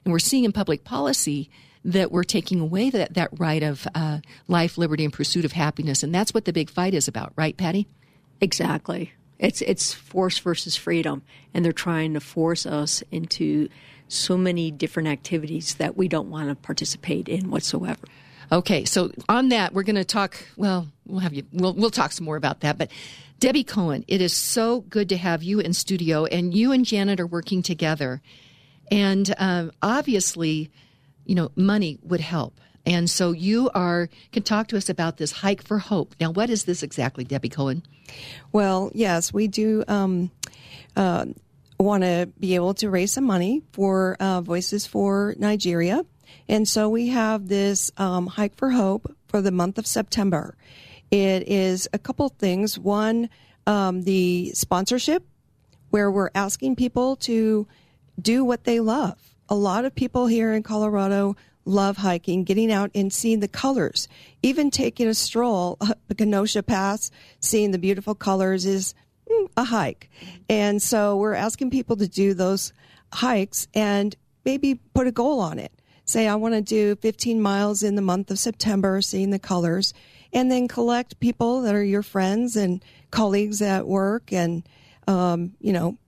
[0.06, 1.50] And we're seeing in public policy
[1.84, 6.04] that we're taking away that, that right of uh, life, liberty, and pursuit of happiness.
[6.04, 7.88] And that's what the big fight is about, right, Patti?
[8.42, 9.14] Exactly.
[9.38, 11.22] It's it's force versus freedom,
[11.54, 13.70] and they're trying to force us into
[14.10, 18.06] so many different activities that we don't want to participate in whatsoever.
[18.52, 20.36] Okay, so on that, we're going to talk.
[20.58, 21.44] Well, we'll have you.
[21.52, 22.78] We'll we'll talk some more about that.
[22.78, 22.90] But
[23.40, 27.20] Debbie Cohen, it is so good to have you in studio, and you and Janet
[27.20, 28.22] are working together.
[28.92, 30.72] And um, obviously,
[31.26, 32.60] you know, money would help.
[32.86, 36.16] And so you are can talk to us about this hike for hope.
[36.20, 37.84] Now, what is this exactly, Debbie Cohen?
[38.52, 40.32] Well, yes, we do um,
[40.96, 41.28] uh,
[41.78, 46.04] want to be able to raise some money for uh, Voices for Nigeria.
[46.50, 50.58] And so we have this um, hike for hope for the month of September.
[51.12, 52.78] It is a couple things.
[52.78, 53.30] One,
[53.68, 55.24] um, the sponsorship,
[55.92, 57.68] where we're asking people to
[58.20, 59.18] do what they love.
[59.48, 61.36] A lot of people here in Colorado
[61.66, 64.08] love hiking, getting out and seeing the colors.
[64.42, 68.96] Even taking a stroll up the Kenosha Pass, seeing the beautiful colors is
[69.30, 70.10] mm, a hike.
[70.50, 72.74] And so we're asking people to do those
[73.14, 75.72] hikes and maybe put a goal on it.
[76.10, 79.94] Say, I want to do 15 miles in the month of September, seeing the colors,
[80.34, 84.68] and then collect people that are your friends and colleagues at work and,
[85.08, 86.00] um, you know,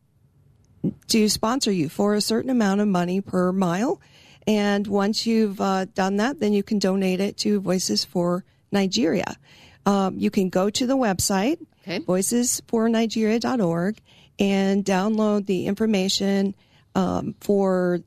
[1.09, 4.01] to sponsor you for a certain amount of money per mile.
[4.47, 9.37] And once you've uh, done that, then you can donate it to Voices for Nigeria.
[9.85, 11.99] Um, you can go to the website, okay.
[11.99, 13.99] voicesfornigeria.org,
[14.39, 16.55] and download the information
[16.95, 17.99] um, for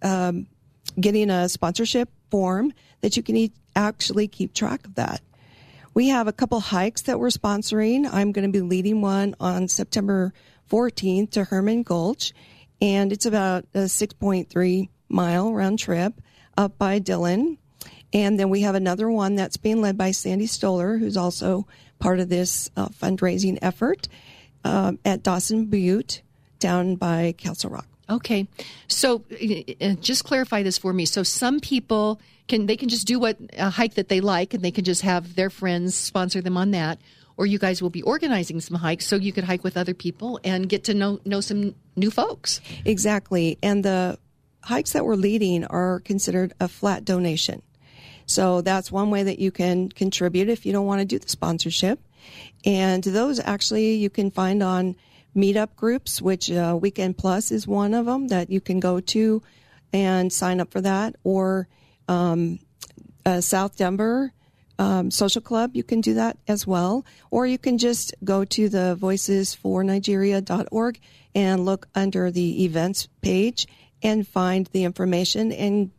[0.00, 0.46] um,
[0.98, 5.20] getting a sponsorship form that you can e- actually keep track of that.
[5.94, 8.08] We have a couple hikes that we're sponsoring.
[8.12, 10.32] I'm going to be leading one on September
[10.70, 12.34] 14th to Herman Gulch,
[12.80, 16.20] and it's about a 6.3 mile round trip
[16.56, 17.58] up by Dillon.
[18.12, 21.66] And then we have another one that's being led by Sandy Stoller, who's also
[21.98, 24.08] part of this uh, fundraising effort
[24.64, 26.22] uh, at Dawson Butte
[26.58, 27.88] down by Castle Rock.
[28.08, 28.46] Okay,
[28.86, 29.24] so
[29.80, 31.06] uh, just clarify this for me.
[31.06, 34.62] So some people can they can just do what a hike that they like, and
[34.62, 37.00] they can just have their friends sponsor them on that,
[37.36, 40.38] or you guys will be organizing some hikes so you could hike with other people
[40.44, 42.60] and get to know know some new folks.
[42.84, 44.18] Exactly, and the
[44.62, 47.62] hikes that we're leading are considered a flat donation.
[48.26, 51.28] So that's one way that you can contribute if you don't want to do the
[51.28, 52.00] sponsorship.
[52.64, 54.96] And those actually you can find on
[55.36, 59.42] meetup groups, which uh, Weekend Plus is one of them that you can go to
[59.92, 61.68] and sign up for that, or
[62.08, 62.58] um,
[63.24, 64.32] uh, South Denver
[64.78, 68.68] um, Social Club, you can do that as well, or you can just go to
[68.68, 71.00] the voicesfornigeria.org
[71.34, 73.66] and look under the events page
[74.02, 75.90] and find the information and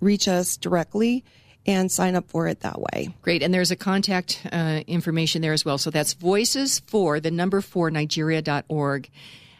[0.00, 1.24] reach us directly
[1.68, 3.10] and sign up for it that way.
[3.20, 3.42] Great.
[3.42, 5.76] And there's a contact uh, information there as well.
[5.76, 9.10] So that's voices for the number four Nigeria.org.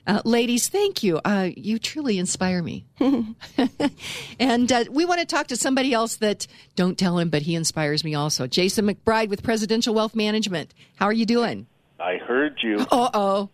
[0.07, 1.21] Uh, ladies, thank you.
[1.23, 2.87] Uh, you truly inspire me.
[4.41, 7.55] and uh, we want to talk to somebody else that don't tell him, but he
[7.55, 8.47] inspires me also.
[8.47, 10.73] Jason McBride with Presidential Wealth Management.
[10.97, 11.67] How are you doing?
[12.01, 12.87] I heard you.
[12.91, 13.51] Uh oh.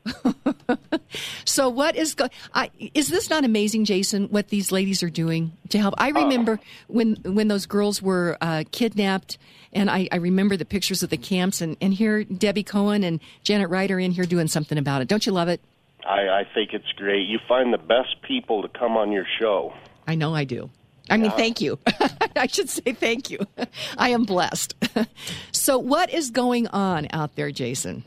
[1.46, 4.26] so what is go- I, is this not amazing, Jason?
[4.26, 5.94] What these ladies are doing to help?
[5.96, 6.56] I remember uh,
[6.88, 9.38] when when those girls were uh, kidnapped,
[9.72, 13.18] and I, I, remember the pictures of the camps, and, and here Debbie Cohen and
[13.42, 15.08] Janet Wright are in here doing something about it.
[15.08, 15.62] Don't you love it?
[16.06, 17.26] I, I think it's great.
[17.26, 19.72] You find the best people to come on your show.
[20.06, 20.68] I know I do.
[21.08, 21.78] I mean, thank you.
[22.36, 23.38] I should say thank you.
[23.98, 24.74] I am blessed.
[25.52, 28.04] so, what is going on out there, Jason?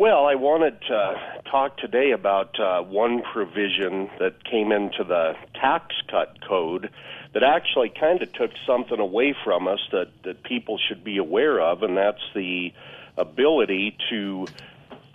[0.00, 5.94] Well, I wanted to talk today about uh, one provision that came into the tax
[6.10, 6.88] cut code
[7.34, 11.60] that actually kind of took something away from us that, that people should be aware
[11.60, 12.72] of, and that's the
[13.18, 14.46] ability to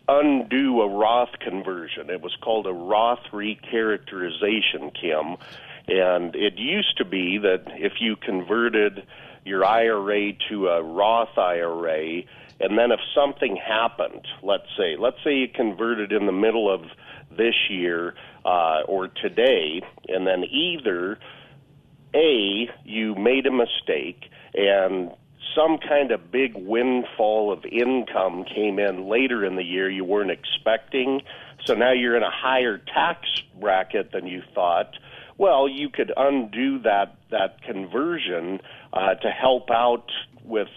[0.08, 2.12] undo a Roth conversion.
[2.12, 5.38] It was called a Roth recharacterization, Kim.
[5.88, 9.02] And it used to be that if you converted
[9.46, 12.22] your IRA to a Roth IRA,
[12.60, 16.82] and then if something happened, let's say, let's say you converted in the middle of
[17.36, 18.16] this year
[18.46, 21.20] uh, or today, and then either
[22.14, 25.12] A, you made a mistake and
[25.56, 30.32] some kind of big windfall of income came in later in the year you weren't
[30.32, 31.22] expecting,
[31.66, 33.28] so now you're in a higher tax
[33.60, 34.98] bracket than you thought.
[35.38, 38.62] Well, you could undo that that conversion
[38.94, 40.10] uh, to help out
[40.44, 40.68] with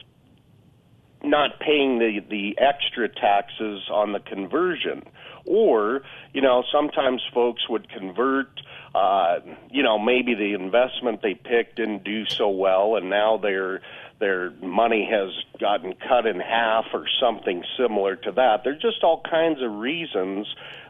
[1.23, 5.03] not paying the the extra taxes on the conversion
[5.45, 6.03] or
[6.33, 8.49] you know sometimes folks would convert
[8.95, 9.39] uh
[9.71, 13.81] you know maybe the investment they picked didn't do so well and now they're
[14.19, 18.65] their money has gotten cut in half or something similar to that.
[18.65, 20.47] There's just all kinds of reasons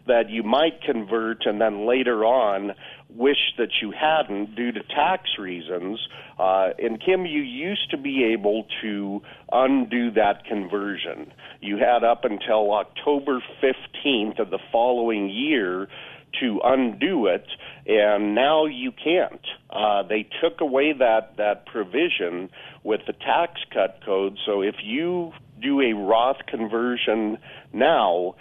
[0.06, 2.74] that you might convert and then later on
[3.14, 5.98] wish that you hadn't due to tax reasons.
[6.38, 11.32] Uh, and Kim, you used to be able to undo that conversion.
[11.60, 15.88] You had up until October 15th of the following year
[16.40, 17.46] to undo it,
[17.86, 19.46] and now you can't.
[19.70, 22.50] Uh, they took away that that provision
[22.84, 24.38] with the tax cut code.
[24.44, 27.38] So if you do a Roth conversion
[27.72, 28.34] now,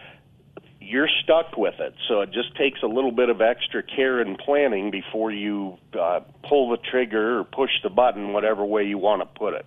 [0.88, 1.93] you're stuck with it.
[2.08, 6.21] So it just takes a little bit of extra care and planning before you uh,
[6.47, 9.65] pull the trigger or push the button, whatever way you want to put it.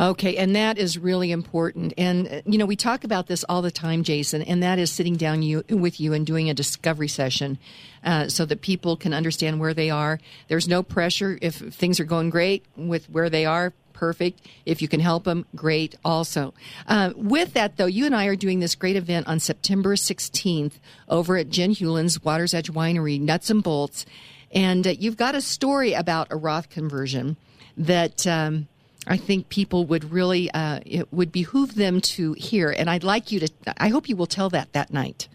[0.00, 1.92] Okay, and that is really important.
[1.98, 4.90] And uh, you know, we talk about this all the time, Jason, and that is
[4.90, 7.58] sitting down you, with you and doing a discovery session,
[8.04, 10.20] uh, so that people can understand where they are.
[10.46, 13.74] There's no pressure if things are going great with where they are.
[13.98, 14.46] Perfect.
[14.64, 15.96] If you can help them, great.
[16.04, 16.54] Also,
[16.86, 20.74] uh, with that though, you and I are doing this great event on September 16th
[21.08, 24.06] over at Jen Hewlin's Water's Edge Winery, Nuts and Bolts,
[24.52, 27.36] and uh, you've got a story about a Roth conversion
[27.76, 28.26] that.
[28.26, 28.68] Um,
[29.10, 32.68] I think people would really, uh, it would behoove them to hear.
[32.68, 35.28] And I'd like you to, I hope you will tell that that night.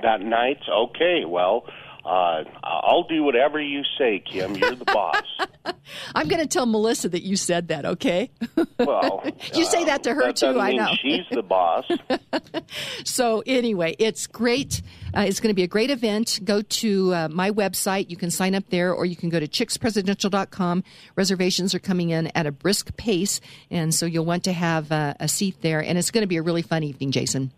[0.00, 0.60] That night?
[0.66, 1.66] Okay, well,
[2.08, 4.54] uh, I'll do whatever you say, Kim.
[4.54, 5.24] You're the boss.
[6.14, 8.30] I'm going to tell Melissa that you said that, okay?
[8.78, 10.94] Well, you say that to her that too, I know.
[11.02, 11.84] She's the boss.
[13.04, 14.82] so, anyway, it's great.
[15.14, 16.38] Uh, it's going to be a great event.
[16.44, 18.08] Go to uh, my website.
[18.08, 20.84] You can sign up there, or you can go to chickspresidential.com.
[21.16, 25.14] Reservations are coming in at a brisk pace, and so you'll want to have uh,
[25.18, 25.80] a seat there.
[25.80, 27.50] And it's going to be a really fun evening, Jason.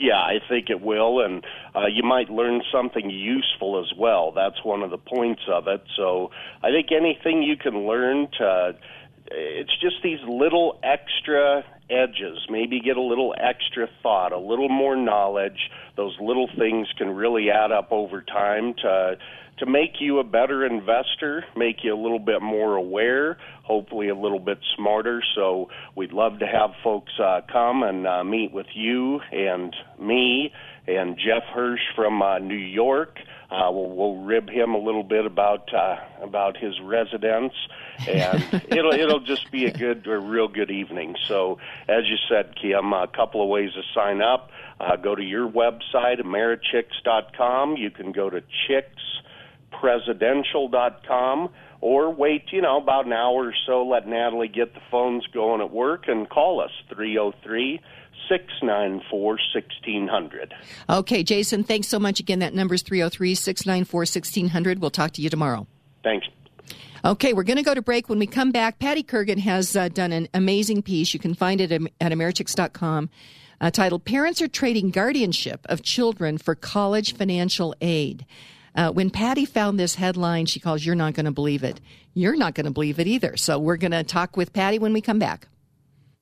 [0.00, 1.44] Yeah, I think it will, and
[1.76, 4.32] uh, you might learn something useful as well.
[4.32, 5.82] That's one of the points of it.
[5.94, 6.30] So
[6.62, 8.76] I think anything you can learn to,
[9.26, 12.38] it's just these little extra edges.
[12.48, 15.70] Maybe get a little extra thought, a little more knowledge.
[15.96, 19.16] Those little things can really add up over time to
[19.58, 24.14] to make you a better investor, make you a little bit more aware, hopefully a
[24.14, 25.22] little bit smarter.
[25.34, 30.50] So we'd love to have folks uh, come and uh, meet with you and me
[30.86, 33.18] and Jeff Hirsch from uh, New York.
[33.50, 37.52] Uh, we'll, we'll rib him a little bit about uh, about his residence,
[38.06, 41.16] and it'll it'll just be a good, a real good evening.
[41.26, 41.58] So,
[41.88, 44.50] as you said, Kim, a couple of ways to sign up.
[44.78, 47.76] Uh, go to your website, americhicks.com.
[47.76, 49.02] You can go to chicks
[49.80, 55.26] presidential.com or wait, you know, about an hour or so, let Natalie get the phones
[55.28, 57.80] going at work and call us 303
[58.28, 60.54] 694 1600.
[60.88, 62.38] Okay, Jason, thanks so much again.
[62.40, 64.80] That number is 303 694 1600.
[64.80, 65.66] We'll talk to you tomorrow.
[66.02, 66.26] Thanks.
[67.04, 68.08] Okay, we're going to go to break.
[68.08, 71.14] When we come back, Patti Kurgan has uh, done an amazing piece.
[71.14, 73.08] You can find it at Americhicks.com.
[73.60, 78.26] Uh, titled Parents Are Trading Guardianship of Children for College Financial Aid.
[78.74, 81.80] Uh, when Patti found this headline, she calls, You're not going to believe it.
[82.14, 83.36] You're not going to believe it either.
[83.36, 85.48] So we're going to talk with Patti when we come back.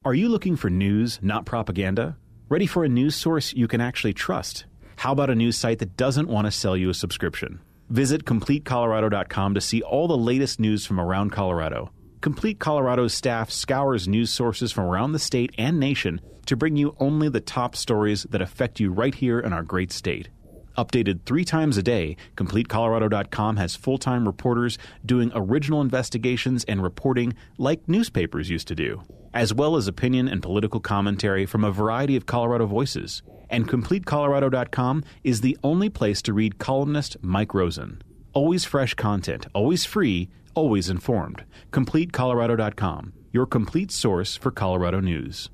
[0.09, 2.17] Are you looking for news, not propaganda?
[2.49, 4.65] Ready for a news source you can actually trust?
[4.97, 7.61] How about a news site that doesn't want to sell you a subscription?
[7.91, 11.91] Visit CompleteColorado.com to see all the latest news from around Colorado.
[12.23, 16.97] Complete Colorado's staff scours news sources from around the state and nation to bring you
[16.99, 20.31] only the top stories that affect you right here in our great state.
[20.79, 27.35] Updated three times a day, CompleteColorado.com has full time reporters doing original investigations and reporting
[27.59, 32.17] like newspapers used to do, as well as opinion and political commentary from a variety
[32.17, 33.23] of Colorado voices.
[33.51, 38.03] And CompleteColorado.com is the only place to read columnist Mike Rosen.
[38.33, 41.45] Always fresh content, always free, always informed.
[41.73, 45.51] CompleteColorado.com, your complete source for Colorado news.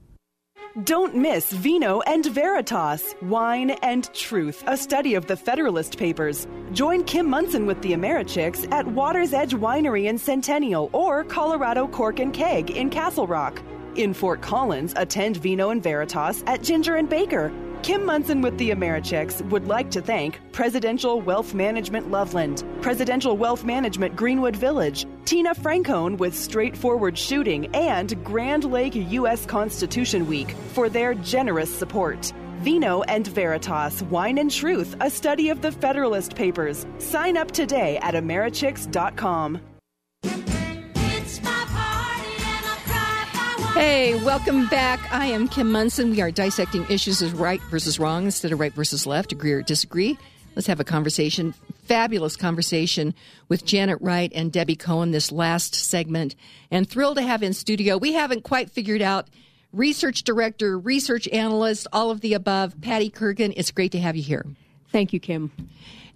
[0.83, 6.49] Don't miss Vino and Veritas, Wine and Truth, a study of the Federalist Papers.
[6.73, 12.19] Join Kim Monson with the Americhicks at Water's Edge Winery in Centennial or Colorado Cork
[12.19, 13.63] and Keg in Castle Rock.
[13.95, 17.53] In Fort Collins, attend Vino and Veritas at Ginger and Baker.
[17.85, 23.63] Kim Monson with the Americhicks would like to thank Presidential Wealth Management Loveland, Presidential Wealth
[23.63, 29.45] Management Greenwood Village, Tina Francone with Straightforward Shooting, and Grand Lake U.S.
[29.45, 32.33] Constitution Week for their generous support.
[32.61, 36.87] Vino and Veritas, Wine and Truth, a study of the Federalist Papers.
[36.97, 39.61] Sign up today at Americhicks.com.
[43.75, 45.01] Hey, welcome back.
[45.13, 46.11] I am Kim Monson.
[46.11, 49.63] We are dissecting issues as right versus wrong instead of right versus left, agree or
[49.63, 50.17] disagree.
[50.55, 51.55] Let's have a conversation.
[51.83, 53.15] fabulous conversation
[53.49, 56.37] with Janet Wright and Debbie Cohen this last segment,
[56.71, 57.99] and thrilled to have in studio.
[57.99, 59.29] We haven't quite figured out
[59.73, 62.81] research director, research analyst, all of the above.
[62.81, 64.47] Patti Kurgan, it's great to have you here.
[64.93, 65.51] Thank you, Kim.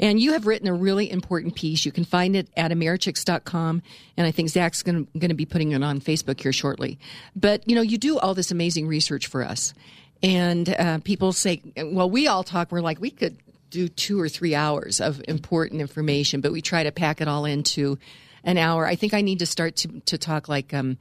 [0.01, 1.85] And you have written a really important piece.
[1.85, 3.83] You can find it at americhicks.com.
[4.17, 6.99] And I think Zach's going to be putting it on Facebook here shortly.
[7.35, 9.75] But, you know, you do all this amazing research for us.
[10.23, 13.37] And uh, people say, well, we all talk, we're like, we could
[13.71, 17.45] do two or three hours of important information, but we try to pack it all
[17.45, 17.99] into
[18.45, 18.87] an hour.
[18.87, 20.97] I think I need to start to, to talk like, um,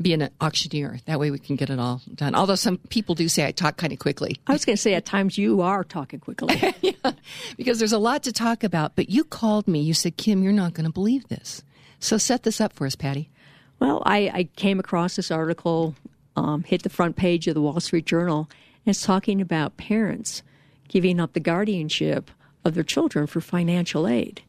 [0.00, 0.98] be an auctioneer.
[1.06, 2.34] That way we can get it all done.
[2.34, 4.40] Although some people do say I talk kind of quickly.
[4.46, 6.74] I was going to say at times you are talking quickly.
[6.80, 7.12] yeah,
[7.56, 8.96] because there's a lot to talk about.
[8.96, 9.80] But you called me.
[9.80, 11.62] You said, Kim, you're not going to believe this.
[11.98, 13.30] So set this up for us, Patti.
[13.78, 15.94] Well, I, I came across this article,
[16.36, 18.48] um, hit the front page of the Wall Street Journal,
[18.84, 20.42] and it's talking about parents
[20.88, 22.30] giving up the guardianship
[22.64, 24.42] of their children for financial aid.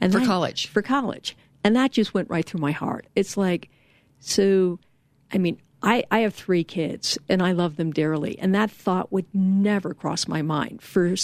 [0.00, 0.68] And for that, college.
[0.68, 1.36] For college.
[1.64, 3.06] And that just went right through my heart.
[3.14, 3.68] It's like,
[4.20, 4.78] so
[5.32, 8.38] I mean, I, I have three kids and I love them dearly.
[8.38, 10.82] And that thought would never cross my mind.
[10.82, 11.14] For,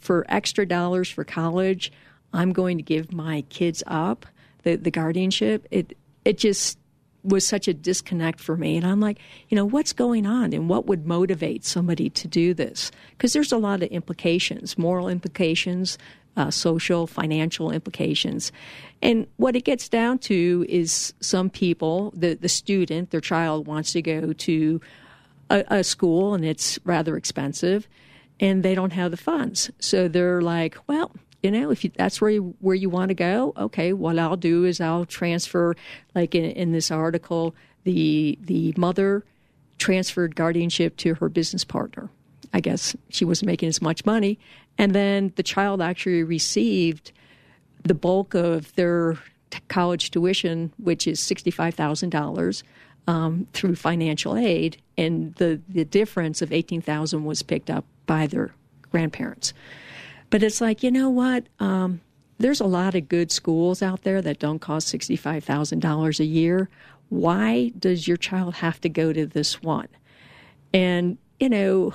[0.00, 1.92] for extra dollars for college,
[2.32, 4.24] I'm going to give my kids up
[4.62, 5.66] the, the guardianship.
[5.70, 6.78] It, it just
[7.22, 8.76] was such a disconnect for me.
[8.76, 9.18] And I'm like,
[9.48, 12.90] you know, what's going on and what would motivate somebody to do this?
[13.10, 15.98] Because there's a lot of implications, moral implications,
[16.36, 18.52] uh, social, financial implications.
[19.00, 23.92] And what it gets down to is some people, the, the student, their child wants
[23.92, 24.80] to go to
[25.50, 27.88] a, a school and it's rather expensive
[28.40, 29.70] and they don't have the funds.
[29.78, 31.12] So they're like, well,
[31.42, 33.92] you know, if you, that's where you, where you want to go, okay.
[33.92, 35.74] What I'll do is I'll transfer,
[36.14, 37.54] like in, in this article,
[37.84, 39.24] the the mother
[39.78, 42.08] transferred guardianship to her business partner.
[42.52, 44.38] I guess she wasn't making as much money,
[44.78, 47.12] and then the child actually received
[47.84, 49.18] the bulk of their
[49.50, 52.62] t- college tuition, which is $65,000
[53.06, 54.80] um, through financial aid.
[54.96, 58.54] And the, the difference of 18000 was picked up by their
[58.90, 59.52] grandparents.
[60.30, 61.46] But it's like, you know what?
[61.60, 62.00] Um,
[62.38, 66.68] there's a lot of good schools out there that don't cost $65,000 a year.
[67.08, 69.88] Why does your child have to go to this one?
[70.72, 71.92] And, you know,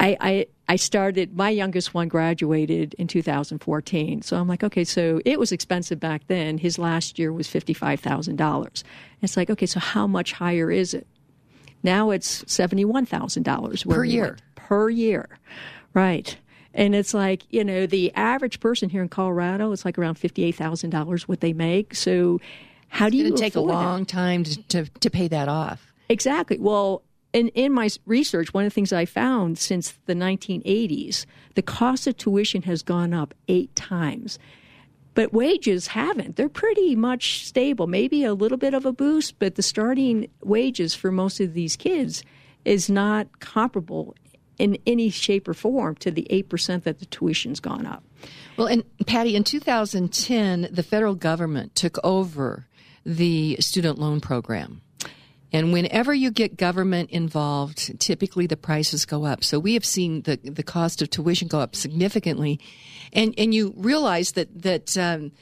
[0.00, 4.20] I, I I started, my youngest one graduated in 2014.
[4.20, 6.58] So I'm like, okay, so it was expensive back then.
[6.58, 8.82] His last year was $55,000.
[9.22, 11.06] It's like, okay, so how much higher is it?
[11.82, 14.36] Now it's $71,000 per year.
[14.56, 15.38] Per year.
[15.94, 16.36] Right.
[16.74, 21.22] And it's like, you know, the average person here in Colorado, it's like around $58,000
[21.22, 21.94] what they make.
[21.94, 22.40] So
[22.88, 24.08] how it's do you take a long that?
[24.08, 25.94] time to, to, to pay that off?
[26.10, 26.58] Exactly.
[26.58, 27.02] Well,
[27.32, 32.06] in, in my research, one of the things I found since the 1980s, the cost
[32.06, 34.38] of tuition has gone up eight times.
[35.14, 36.36] But wages haven't.
[36.36, 40.94] They're pretty much stable, maybe a little bit of a boost, but the starting wages
[40.94, 42.22] for most of these kids
[42.64, 44.14] is not comparable
[44.58, 48.02] in any shape or form to the 8% that the tuition's gone up.
[48.56, 52.66] Well, and Patti, in 2010, the federal government took over
[53.04, 54.82] the student loan program.
[55.52, 59.42] And whenever you get government involved, typically the prices go up.
[59.42, 62.60] So we have seen the the cost of tuition go up significantly,
[63.12, 64.96] and and you realize that that.
[64.96, 65.32] Um,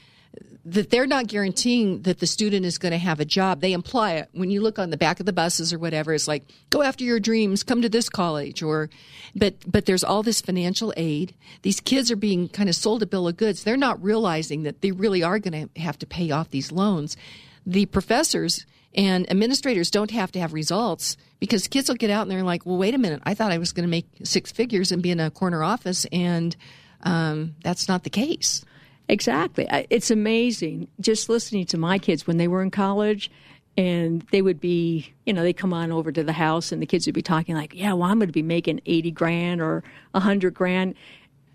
[0.67, 3.61] that they're not guaranteeing that the student is going to have a job.
[3.61, 6.13] They imply it when you look on the back of the buses or whatever.
[6.13, 8.91] It's like go after your dreams, come to this college, or
[9.35, 11.35] but but there's all this financial aid.
[11.63, 13.63] These kids are being kind of sold a bill of goods.
[13.63, 17.17] They're not realizing that they really are going to have to pay off these loans.
[17.65, 18.67] The professors
[18.97, 22.65] and administrators don't have to have results because kids will get out and they're like,
[22.65, 25.11] well, wait a minute, I thought I was going to make six figures and be
[25.11, 26.57] in a corner office, and
[27.03, 28.65] um, that's not the case.
[29.09, 29.69] Exactly.
[29.91, 33.31] It's amazing just listening to my kids when they were in college
[33.77, 36.87] and they would be, you know, they come on over to the house and the
[36.87, 39.85] kids would be talking like, yeah, well, I'm going to be making 80 grand or
[40.13, 40.95] 100 grand.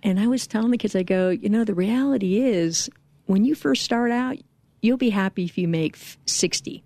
[0.02, 2.90] And I was telling the kids, I go, you know, the reality is
[3.26, 4.38] when you first start out,
[4.82, 6.84] you'll be happy if you make 60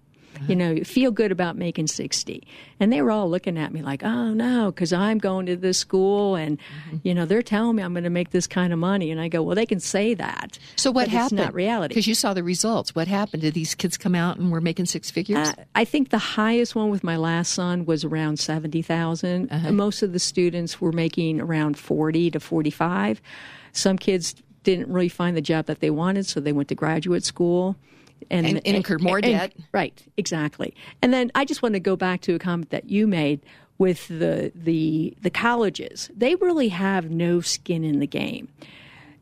[0.47, 2.45] you know, feel good about making 60.
[2.79, 5.77] And they were all looking at me like, oh no, because I'm going to this
[5.77, 6.97] school and, mm-hmm.
[7.03, 9.11] you know, they're telling me I'm going to make this kind of money.
[9.11, 10.59] And I go, well, they can say that.
[10.75, 11.39] So what happened?
[11.39, 11.93] not reality.
[11.93, 12.95] Because you saw the results.
[12.95, 13.41] What happened?
[13.41, 15.49] Did these kids come out and were making six figures?
[15.49, 19.51] Uh, I think the highest one with my last son was around 70,000.
[19.51, 19.71] Uh-huh.
[19.71, 23.21] Most of the students were making around 40 to 45.
[23.71, 27.23] Some kids didn't really find the job that they wanted, so they went to graduate
[27.23, 27.75] school
[28.29, 29.53] and, and, and incurred more and, debt.
[29.71, 30.73] right, exactly.
[31.01, 33.41] And then I just want to go back to a comment that you made
[33.77, 36.09] with the the the colleges.
[36.15, 38.47] They really have no skin in the game.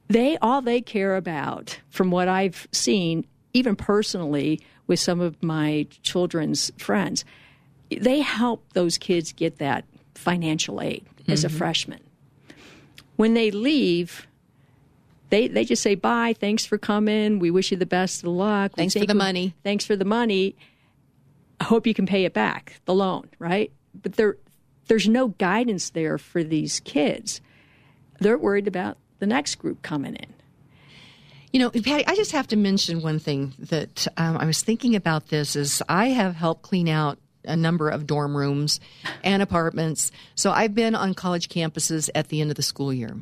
[0.08, 5.88] they all they care about, from what I've seen, even personally with some of my
[6.04, 7.26] children's friends,
[7.90, 11.58] they help those kids get that financial aid as a Mm-hmm.
[11.58, 12.00] freshman.
[13.16, 14.28] When they leave,
[15.34, 18.74] they they just say bye, thanks for coming, we wish you the best of luck.
[18.76, 19.56] Thanks for the money.
[19.64, 20.56] Thanks for the money.
[21.60, 23.72] I hope you can pay it back, the loan, right?
[24.00, 24.38] But there
[24.88, 27.42] there's no guidance there for these kids.
[28.20, 30.34] They're worried about the next group coming in.
[31.52, 34.96] You know, Patti, I just have to mention one thing that um, I was thinking
[34.96, 38.80] about this is I have helped clean out a number of dorm rooms
[39.24, 40.12] and apartments.
[40.36, 43.16] So I've been on college campuses at the end of the school year.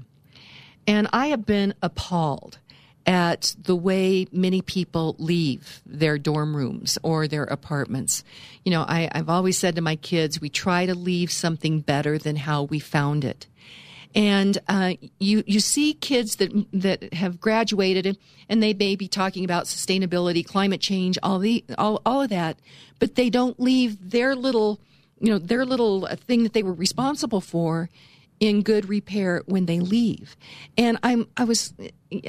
[0.87, 2.57] And I have been appalled
[3.05, 8.23] at the way many people leave their dorm rooms or their apartments.
[8.63, 12.17] You know, I, I've always said to my kids, we try to leave something better
[12.17, 13.47] than how we found it
[14.13, 18.17] and uh, you you see kids that that have graduated
[18.49, 22.57] and they may be talking about sustainability, climate change, all the all all of that,
[22.99, 24.79] but they don't leave their little
[25.19, 27.89] you know their little thing that they were responsible for
[28.41, 30.35] in good repair when they leave.
[30.77, 31.73] And I'm I was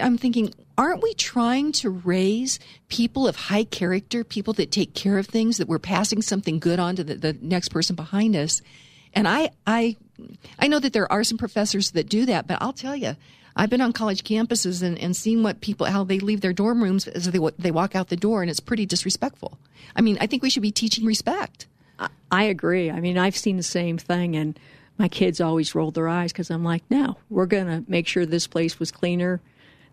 [0.00, 5.18] I'm thinking, aren't we trying to raise people of high character, people that take care
[5.18, 8.62] of things, that we're passing something good on to the, the next person behind us?
[9.14, 9.96] And I, I,
[10.58, 13.16] I know that there are some professors that do that, but I'll tell you,
[13.56, 16.82] I've been on college campuses and, and seen what people, how they leave their dorm
[16.82, 19.58] rooms as they, they walk out the door, and it's pretty disrespectful.
[19.94, 21.66] I mean, I think we should be teaching respect.
[22.30, 22.90] I agree.
[22.90, 24.58] I mean, I've seen the same thing, and
[24.98, 28.26] my kids always rolled their eyes because I'm like, no, we're going to make sure
[28.26, 29.40] this place was cleaner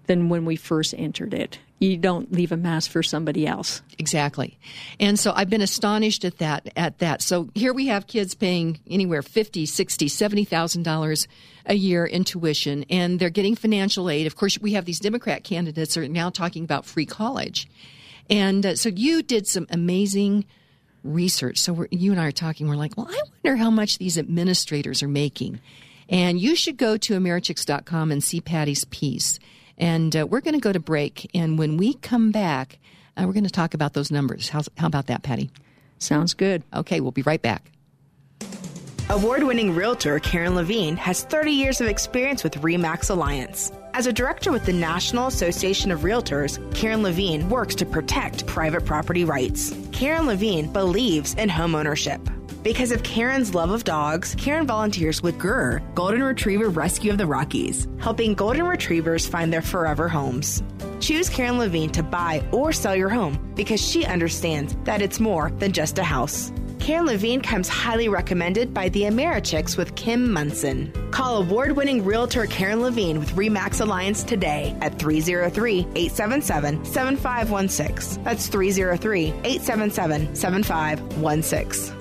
[0.10, 1.60] than when we first entered it.
[1.78, 3.82] You don't leave a mess for somebody else.
[3.98, 4.58] Exactly.
[5.00, 7.22] And so I've been astonished at that at that.
[7.22, 11.28] So here we have kids paying anywhere 50, 60, 70,000 dollars
[11.66, 14.28] a year in tuition and they're getting financial aid.
[14.28, 17.70] Of course, we have these Democrat candidates are now talking about free college.
[18.30, 20.46] And uh, so you did some amazing
[21.04, 21.60] research.
[21.60, 24.18] So we're, you and I are talking we're like, "Well, I wonder how much these
[24.18, 25.60] administrators are making."
[26.10, 29.40] And you should go to americhicks.com and see Patti's piece.
[29.78, 31.30] And uh, we're going to go to break.
[31.34, 32.80] And when we come back,
[33.16, 34.50] uh, we're going to talk about those numbers.
[34.50, 35.52] How's, how about that, Patti?
[36.00, 36.64] Sounds good.
[36.74, 37.72] Okay, we'll be right back.
[39.10, 43.72] Award winning realtor Karen Levine has 30 years of experience with REMAX Alliance.
[43.94, 48.86] As a director with the National Association of Realtors, Karen Levine works to protect private
[48.86, 49.74] property rights.
[49.92, 52.22] Karen Levine believes in homeownership.
[52.64, 57.26] Because of Karen's love of dogs, Karen volunteers with GRR, Golden Retriever Rescue of the
[57.26, 60.62] Rockies, helping Golden Retrievers find their forever homes.
[61.00, 65.52] Choose Karen Levine to buy or sell your home because she understands that it's more
[65.60, 66.52] than just a house.
[66.90, 70.92] Karen Levine comes highly recommended by the Americhicks with Kim Monson.
[71.12, 78.24] Call award winning realtor Karen Levine with REMAX Alliance today at 303 877 7516.
[78.24, 81.99] That's 303 877 7516.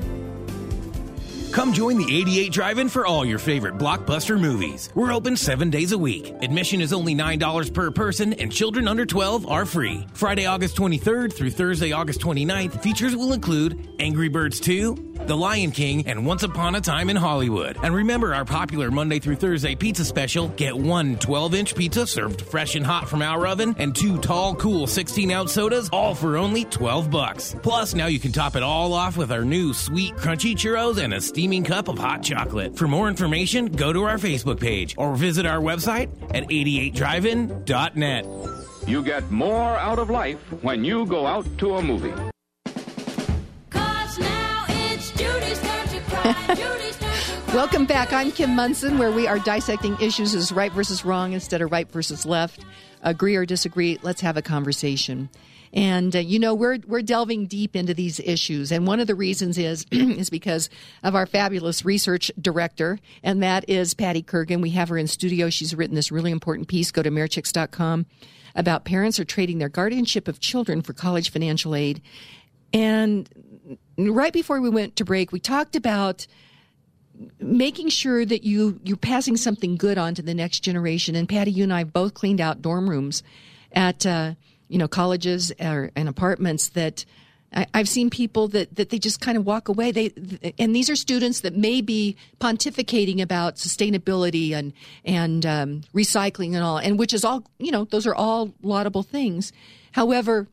[1.58, 4.90] Come join the 88 Drive-In for all your favorite blockbuster movies.
[4.94, 6.32] We're open seven days a week.
[6.40, 10.06] Admission is only $9 per person, and children under 12 are free.
[10.12, 15.72] Friday, August 23rd through Thursday, August 29th, features will include Angry Birds 2, The Lion
[15.72, 17.76] King, and Once Upon a Time in Hollywood.
[17.82, 20.46] And remember our popular Monday through Thursday pizza special.
[20.50, 24.86] Get one 12-inch pizza served fresh and hot from our oven, and two tall, cool
[24.86, 27.56] 16-ounce sodas, all for only 12 bucks.
[27.64, 31.12] Plus, now you can top it all off with our new sweet, crunchy churros and
[31.12, 32.76] a steaming cup of hot chocolate.
[32.76, 38.26] For more information, go to our Facebook page or visit our website at 88drivein.net.
[38.86, 42.12] You get more out of life when you go out to a movie.
[47.54, 48.12] Welcome back.
[48.12, 51.90] I'm Kim Monson, where we are dissecting issues as right versus wrong instead of right
[51.90, 52.62] versus left.
[53.02, 55.30] Agree or disagree, let's have a conversation.
[55.72, 59.14] And uh, you know we're we're delving deep into these issues, and one of the
[59.14, 60.70] reasons is is because
[61.02, 64.60] of our fabulous research director, and that is Patti Kurgan.
[64.60, 65.50] We have her in studio.
[65.50, 66.90] She's written this really important piece.
[66.90, 68.06] Go to americhicks.com
[68.54, 72.02] about parents are trading their guardianship of children for college financial aid.
[72.72, 73.28] And
[73.96, 76.26] right before we went to break, we talked about
[77.40, 81.14] making sure that you you're passing something good on to the next generation.
[81.14, 83.22] And Patti, you and I both cleaned out dorm rooms
[83.72, 84.34] at uh,
[84.68, 87.04] you know colleges or, and apartments that.
[87.50, 89.90] I, I've seen people that, that they just kind of walk away.
[89.90, 96.48] They and these are students that may be pontificating about sustainability and and um, recycling
[96.48, 97.84] and all, and which is all you know.
[97.84, 99.50] Those are all laudable things.
[99.92, 100.46] However,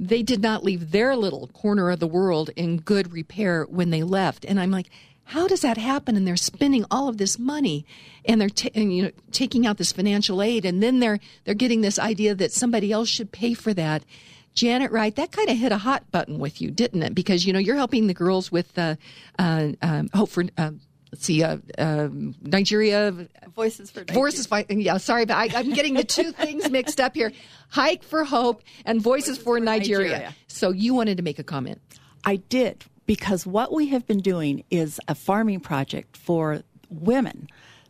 [0.00, 4.02] they did not leave their little corner of the world in good repair when they
[4.02, 4.46] left.
[4.46, 4.88] And I'm like,
[5.30, 6.16] how does that happen?
[6.16, 7.86] And they're spending all of this money,
[8.24, 11.54] and they're ta- and, you know taking out this financial aid, and then they're they're
[11.54, 14.02] getting this idea that somebody else should pay for that.
[14.54, 17.14] Janet Wright, that kind of hit a hot button with you, didn't it?
[17.14, 18.96] Because you know you're helping the girls with uh,
[19.38, 20.44] uh, um, hope for.
[20.58, 20.72] Uh,
[21.12, 22.08] let's see, uh, uh,
[22.42, 23.28] Nigeria.
[23.54, 27.14] Voices for Voices for, yeah, sorry, but I, I'm getting the two things mixed up
[27.14, 27.32] here.
[27.68, 30.10] Hike for Hope and Voices, for, Nigeria.
[30.10, 30.36] Nigeria.
[30.48, 31.80] So you wanted to make a comment.
[32.24, 37.48] I did because what we have been doing is a farming project for women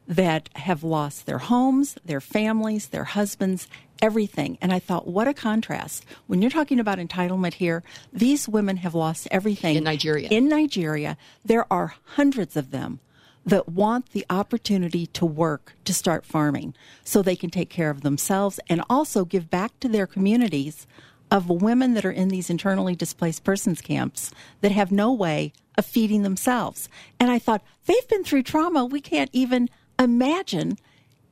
[0.08, 3.68] that have lost their homes, their families, their husbands,
[4.00, 4.56] everything.
[4.62, 6.06] And I thought, what a contrast.
[6.26, 9.76] When you're talking about entitlement here, these women have lost everything.
[9.76, 10.26] In Nigeria.
[10.30, 13.00] In Nigeria, there are hundreds of them
[13.44, 16.72] that want the opportunity to work to start farming
[17.04, 20.86] so they can take care of themselves and also give back to their communities
[21.30, 25.86] of women that are in these internally displaced persons camps that have no way of
[25.86, 26.88] feeding themselves.
[27.18, 29.68] And I thought, they've been through trauma we can't even
[29.98, 30.78] imagine.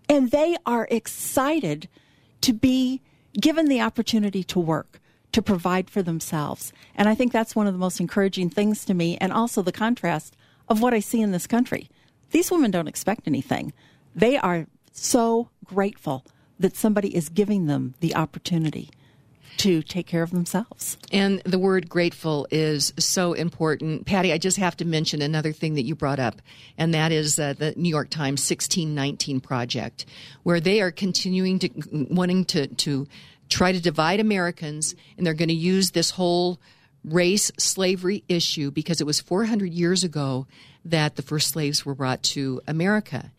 [0.09, 1.89] And they are excited
[2.43, 3.03] to be
[3.41, 5.01] given the opportunity to work,
[5.33, 6.73] to provide for themselves.
[6.95, 9.73] And I think that's one of the most encouraging things to me, and also the
[9.73, 10.37] contrast
[10.69, 11.91] of what I see in this country.
[12.31, 13.73] These women don't expect anything.
[14.15, 16.25] They are so grateful
[16.59, 18.91] that somebody is giving them the opportunity
[19.59, 20.97] to take care of themselves.
[21.13, 24.07] And the word grateful is so important.
[24.07, 26.41] Patti, I just have to mention another thing that you brought up,
[26.77, 30.07] and that is uh, the New York Times 1619 project,
[30.45, 31.71] where they are continuing to
[32.11, 33.07] wanting to, to
[33.49, 36.59] try to divide Americans, and they're going to use this whole
[37.05, 40.47] race slavery issue because it was 400 years ago
[40.85, 43.31] that the first slaves were brought to America.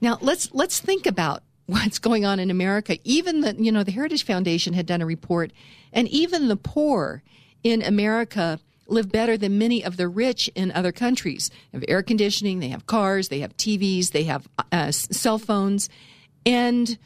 [0.00, 2.98] Now let's let's think about what's going on in America.
[3.04, 5.52] Even the you know the Heritage Foundation had done a report,
[5.92, 7.22] and even the poor
[7.62, 11.50] in America live better than many of the rich in other countries.
[11.72, 15.88] They have air conditioning, they have cars, they have TVs, they have uh, cell phones,
[16.44, 16.96] and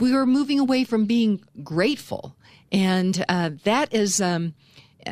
[0.00, 2.36] we are moving away from being grateful,
[2.70, 4.20] and uh, that is.
[4.20, 4.54] Um,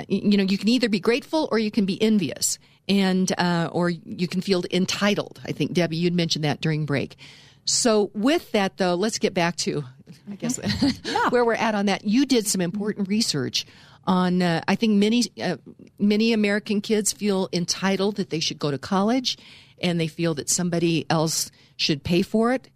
[0.08, 2.58] you know, you can either be grateful or you can be envious,
[2.88, 5.38] and uh, or you can feel entitled.
[5.44, 7.16] I think Debbie, you'd mentioned that during break.
[7.64, 9.84] So, with that, though, let's get back to,
[10.30, 10.58] I guess,
[11.30, 12.04] where we're at on that.
[12.04, 13.66] You did some important research
[14.04, 14.42] on.
[14.42, 15.58] Uh, I think many uh,
[15.98, 19.38] many American kids feel entitled that they should go to college,
[19.80, 22.68] and they feel that somebody else should pay for it.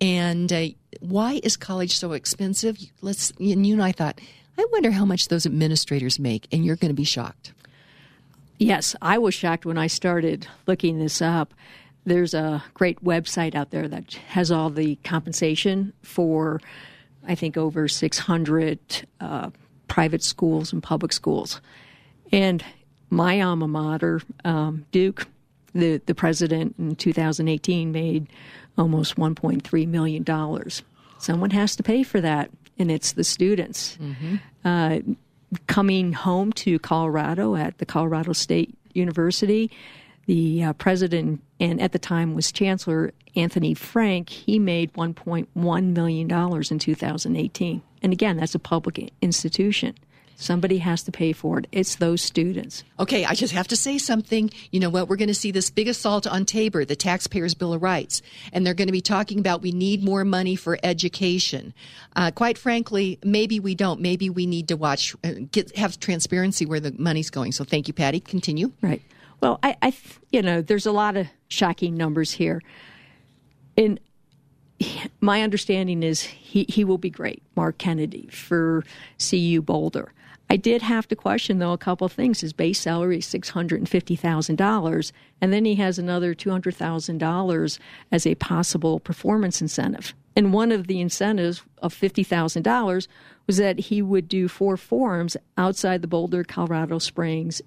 [0.00, 0.66] And uh,
[0.98, 2.78] why is college so expensive?
[3.00, 3.30] Let's.
[3.38, 4.20] And you and I thought,
[4.58, 7.52] I wonder how much those administrators make, and you're going to be shocked.
[8.58, 11.52] Yes, I was shocked when I started looking this up
[12.04, 16.60] there's a great website out there that has all the compensation for,
[17.26, 18.78] I think, over 600
[19.20, 19.50] uh,
[19.88, 21.60] private schools and public schools.
[22.32, 22.64] And
[23.10, 25.26] my alma mater, um, Duke,
[25.74, 28.26] the, the president in 2018 made
[28.76, 30.70] almost $1.3 million.
[31.18, 33.98] Someone has to pay for that, and it's the students.
[34.00, 34.36] Mm-hmm.
[34.64, 34.98] Uh,
[35.66, 39.70] coming home to Colorado at the Colorado State University,
[40.26, 46.30] the uh, president and at the time was Chancellor Anthony Frank, he made $1.1 million
[46.30, 47.82] in 2018.
[48.02, 49.94] And again, that's a public institution.
[50.34, 51.68] Somebody has to pay for it.
[51.70, 52.82] It's those students.
[52.98, 54.50] Okay, I just have to say something.
[54.72, 55.08] You know what?
[55.08, 58.66] We're going to see this big assault on Tabor, the Taxpayers' Bill of Rights, and
[58.66, 61.72] they're going to be talking about we need more money for education.
[62.16, 64.00] Uh, quite frankly, maybe we don't.
[64.00, 67.52] Maybe we need to watch, uh, get, have transparency where the money's going.
[67.52, 68.18] So thank you, Patti.
[68.18, 68.72] Continue.
[68.82, 69.02] Right.
[69.42, 69.92] Well, I, I,
[70.30, 72.62] you know, there's a lot of shocking numbers here.
[73.76, 73.98] And
[75.20, 78.84] my understanding is he, he will be great, Mark Kennedy, for
[79.18, 80.12] CU Boulder.
[80.48, 82.42] I did have to question, though, a couple of things.
[82.42, 87.78] His base salary is $650,000, and then he has another $200,000
[88.12, 90.14] as a possible performance incentive.
[90.36, 93.06] And one of the incentives of $50,000
[93.46, 97.62] was that he would do four forums outside the Boulder, Colorado Springs,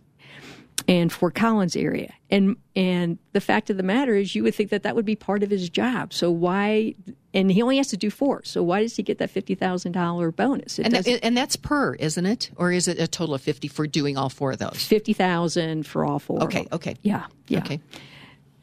[0.88, 2.14] and Fort Collins area.
[2.30, 5.16] And and the fact of the matter is, you would think that that would be
[5.16, 6.14] part of his job.
[6.14, 6.96] So why?
[7.34, 8.44] And he only has to do four.
[8.44, 10.80] So why does he get that fifty thousand dollar bonus?
[10.80, 12.52] And that, and that's per, isn't it?
[12.56, 14.86] Or is it a total of fifty for doing all four of those?
[14.86, 16.44] Fifty thousand for all four.
[16.44, 16.68] Okay.
[16.72, 16.96] Okay.
[17.02, 17.26] Yeah.
[17.48, 17.60] Yeah.
[17.60, 17.80] Okay.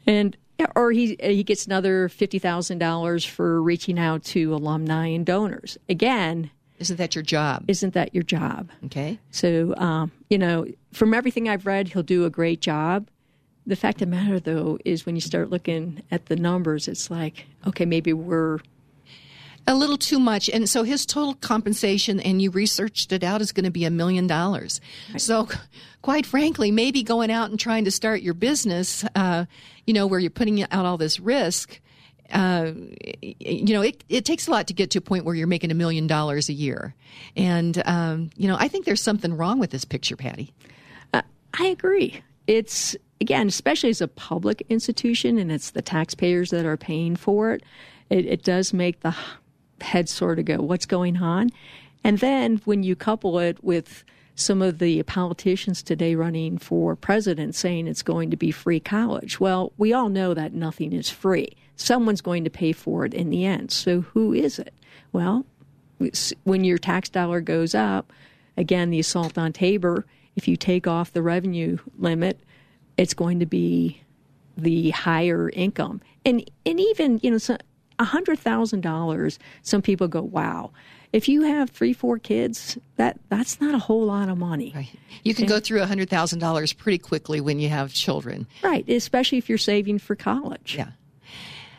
[0.05, 0.37] And
[0.75, 5.77] or he he gets another fifty thousand dollars for reaching out to alumni and donors.
[5.89, 6.51] Again,
[6.83, 7.63] isn't that your job?
[7.67, 8.69] Isn't that your job?
[8.85, 9.17] Okay.
[9.31, 13.07] So, um, you know, from everything I've read, he'll do a great job.
[13.65, 17.09] The fact of the matter, though, is when you start looking at the numbers, it's
[17.09, 18.59] like, okay, maybe we're
[19.65, 20.49] A little too much.
[20.49, 23.89] And so his total compensation, and you researched it out, is going to be a
[23.89, 24.81] million dollars.
[25.15, 25.47] So,
[26.01, 29.45] quite frankly, maybe going out and trying to start your business, uh,
[29.87, 31.79] you know, where you're putting out all this risk,
[32.33, 32.71] uh,
[33.21, 35.71] you know, it, it takes a lot to get to a point where you're making
[35.71, 36.95] a million dollars a year.
[37.35, 40.51] And, um, you know, I think there's something wrong with this picture, Patti.
[41.13, 41.21] Uh,
[41.59, 42.21] I agree.
[42.47, 47.53] It's, again, especially as a public institution and it's the taxpayers that are paying for
[47.53, 47.63] it,
[48.09, 49.15] it, it does make the
[49.81, 51.51] head sort of go, what's going on?
[52.03, 54.03] And then when you couple it with
[54.35, 59.39] some of the politicians today running for president saying it's going to be free college,
[59.39, 61.55] well, we all know that nothing is free.
[61.75, 63.71] Someone's going to pay for it in the end.
[63.71, 64.73] So who is it?
[65.11, 65.45] Well,
[66.43, 68.11] when your tax dollar goes up,
[68.57, 70.05] again, the assault on Tabor,
[70.35, 72.41] if you take off the revenue limit,
[72.97, 74.01] it's going to be
[74.57, 76.01] the higher income.
[76.25, 77.57] And and even, you know, so
[77.99, 80.71] hundred thousand dollars, some people go, Wow.
[81.11, 84.73] If you have three, four kids, that that's not a whole lot of money.
[84.75, 84.89] Right.
[85.23, 88.47] You can and, go through hundred thousand dollars pretty quickly when you have children.
[88.63, 90.75] Right, especially if you're saving for college.
[90.75, 90.89] Yeah.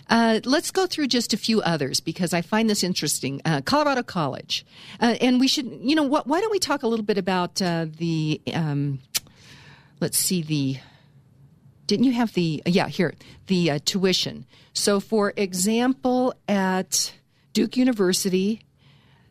[0.08, 3.40] Uh, let's go through just a few others because I find this interesting.
[3.44, 4.64] Uh, Colorado College,
[5.00, 7.62] uh, and we should, you know, what, why don't we talk a little bit about
[7.62, 9.00] uh, the, um,
[10.00, 10.76] let's see, the,
[11.86, 13.14] didn't you have the, yeah, here,
[13.46, 14.46] the uh, tuition.
[14.72, 17.14] So, for example, at
[17.52, 18.60] Duke University,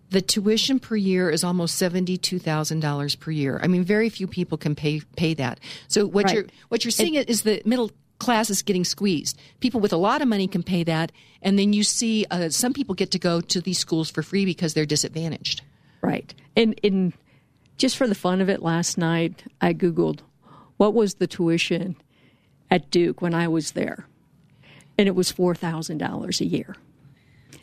[0.09, 3.59] the tuition per year is almost seventy-two thousand dollars per year.
[3.63, 5.59] I mean, very few people can pay pay that.
[5.88, 6.36] So what right.
[6.36, 7.89] you're what you're seeing it, is the middle
[8.24, 9.39] class is getting squeezed.
[9.59, 11.11] People with a lot of money can pay that,
[11.41, 14.45] and then you see uh, some people get to go to these schools for free
[14.45, 15.61] because they're disadvantaged.
[16.01, 16.34] Right.
[16.55, 17.13] And in
[17.78, 20.19] just for the fun of it, last night I googled
[20.78, 21.95] what was the tuition
[22.71, 24.07] at Duke when I was there,
[24.97, 26.76] and it was four thousand dollars a year,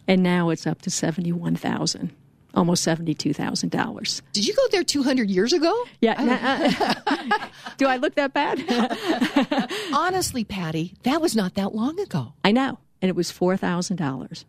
[0.07, 2.11] and now it's up to seventy one thousand
[2.55, 4.23] almost $72,000.
[4.33, 5.85] Did you go there 200 years ago?
[6.01, 6.15] Yeah.
[6.19, 7.47] Uh,
[7.77, 9.71] do I look that bad?
[9.95, 12.35] Honestly, Patti, that was not that long ago.
[12.45, 12.79] I know.
[13.03, 14.45] And it was $4,000.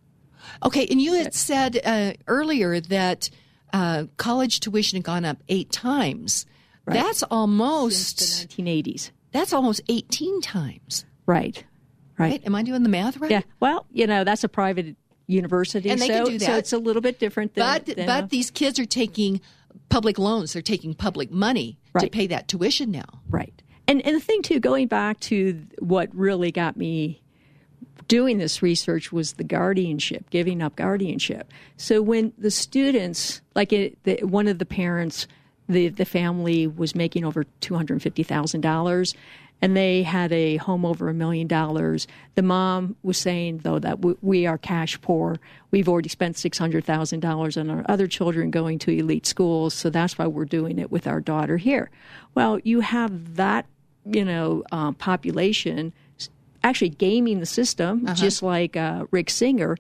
[0.64, 0.88] Okay.
[0.89, 3.30] And you had said uh, earlier that
[3.74, 6.45] uh, college tuition had gone up eight times.
[6.86, 6.95] Right.
[6.95, 8.20] That's almost.
[8.20, 9.12] Since the 1980s.
[9.32, 11.06] That's almost 18 times.
[11.26, 11.64] Right.
[12.18, 12.32] Right.
[12.32, 12.45] right.
[12.45, 13.32] Am I doing the math right?
[13.32, 13.41] Yeah.
[13.60, 14.95] Well, you know, that's a private
[15.32, 15.89] university.
[15.89, 16.45] And they so, can do that.
[16.45, 17.65] So it's a little bit different than.
[17.65, 19.41] But, than but a, these kids are taking
[19.89, 22.03] public loans, they're taking public money right.
[22.03, 23.21] to pay that tuition now.
[23.29, 23.53] Right.
[23.88, 27.21] And, and the thing, too, going back to what really got me
[28.07, 31.51] doing this research was the guardianship, giving up guardianship.
[31.77, 35.27] So when the students, like it, the, one of the parents,
[35.67, 39.15] the, the family was making over $250,000
[39.62, 42.07] and they had a home over a million dollars.
[42.36, 45.38] The mom was saying, though, that we are cash poor.
[45.70, 50.28] We've already spent $600,000 on our other children going to elite schools, so that's why
[50.28, 51.89] we're doing it with our daughter here.
[52.34, 53.68] Well, you have that,
[54.05, 55.93] you know, uh, population
[56.64, 58.16] actually gaming the system, uh-huh.
[58.16, 59.78] just like uh, Rick Singer.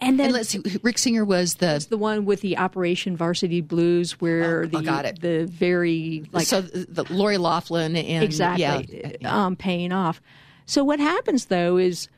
[0.00, 3.16] And then and let's see, Rick Singer was the was the one with the Operation
[3.16, 5.20] Varsity Blues, where oh, the oh, got it.
[5.20, 9.44] the very like so the Lori Loughlin and exactly yeah.
[9.44, 10.20] um, paying off.
[10.66, 12.08] So what happens though is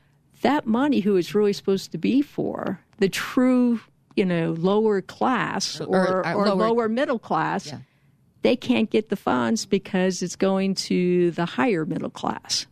[0.43, 3.81] that money, who is really supposed to be for the true,
[4.15, 7.79] you know, lower class or, or, or lower, lower, middle class, yeah.
[8.43, 12.67] they can't get the funds because it's going to the higher middle class.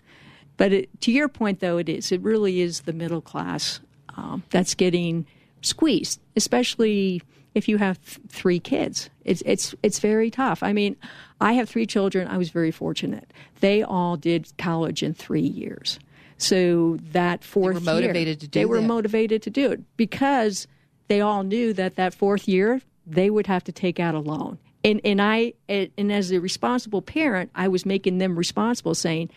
[0.57, 2.13] But it, to your point, though, it is.
[2.13, 3.81] It really is the middle class
[4.17, 5.27] um, that's getting
[5.63, 7.23] squeezed, especially
[7.55, 9.11] if you have th- three kids.
[9.25, 10.63] It's it's it's very tough.
[10.63, 10.97] I mean,
[11.41, 12.29] I have three children.
[12.29, 13.33] I was very fortunate.
[13.61, 15.99] They all did college in three years.
[16.37, 18.87] So that fourth they were motivated year, to do they were that.
[18.87, 20.67] motivated to do it because
[21.09, 24.59] they all knew that that fourth year they would have to take out a loan.
[24.83, 29.31] And and I and as a responsible parent, I was making them responsible, saying,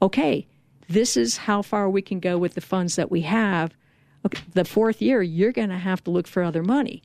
[0.00, 0.46] "Okay,
[0.88, 3.72] this is how far we can go with the funds that we have
[4.26, 7.02] okay, the fourth year, you're going to have to look for other money.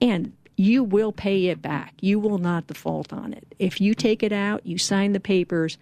[0.00, 1.94] And you will pay it back.
[2.00, 3.54] You will not default on it.
[3.58, 5.78] If you take it out, you sign the papers,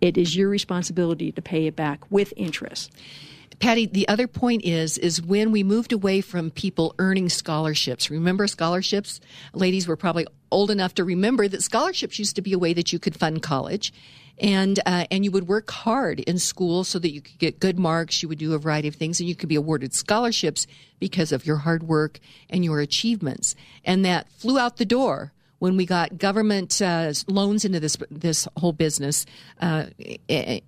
[0.00, 2.92] it is your responsibility to pay it back with interest.
[3.62, 8.10] Patti, the other point is is when we moved away from people earning scholarships.
[8.10, 9.20] Remember scholarships?
[9.54, 12.92] Ladies were probably old enough to remember that scholarships used to be a way that
[12.92, 13.92] you could fund college
[14.40, 17.78] and uh, and you would work hard in school so that you could get good
[17.78, 18.20] marks.
[18.20, 20.66] You would do a variety of things, and you could be awarded scholarships
[20.98, 22.18] because of your hard work
[22.50, 23.54] and your achievements.
[23.84, 25.31] And that flew out the door
[25.62, 29.24] when we got government uh, loans into this this whole business,
[29.60, 29.84] uh,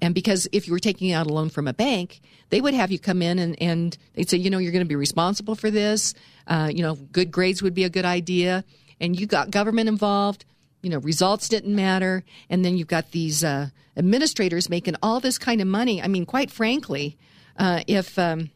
[0.00, 2.20] and because if you were taking out a loan from a bank,
[2.50, 4.88] they would have you come in and, and they'd say, you know, you're going to
[4.88, 6.14] be responsible for this.
[6.46, 8.62] Uh, you know, good grades would be a good idea,
[9.00, 10.44] and you got government involved.
[10.80, 15.38] You know, results didn't matter, and then you've got these uh, administrators making all this
[15.38, 16.00] kind of money.
[16.00, 17.18] I mean, quite frankly,
[17.56, 18.52] uh, if um,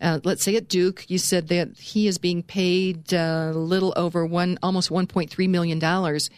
[0.00, 4.24] uh, let's say at Duke, you said that he is being paid a little over
[4.24, 6.30] one, almost 1.3 million dollars.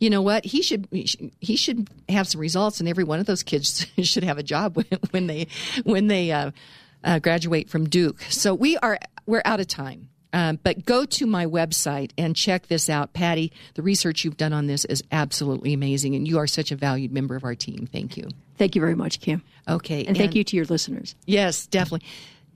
[0.00, 0.44] You know what?
[0.44, 4.38] He should he should have some results, and every one of those kids should have
[4.38, 5.46] a job when, when they
[5.84, 6.50] when they uh,
[7.04, 8.20] uh, graduate from Duke.
[8.28, 10.08] So we are we're out of time.
[10.34, 13.12] Um, but go to my website and check this out.
[13.12, 16.76] Patti, the research you've done on this is absolutely amazing, and you are such a
[16.76, 17.86] valued member of our team.
[17.92, 18.28] Thank you.
[18.56, 19.42] Thank you very much, Kim.
[19.68, 20.00] Okay.
[20.00, 21.14] And, and thank you to your listeners.
[21.26, 22.08] Yes, definitely.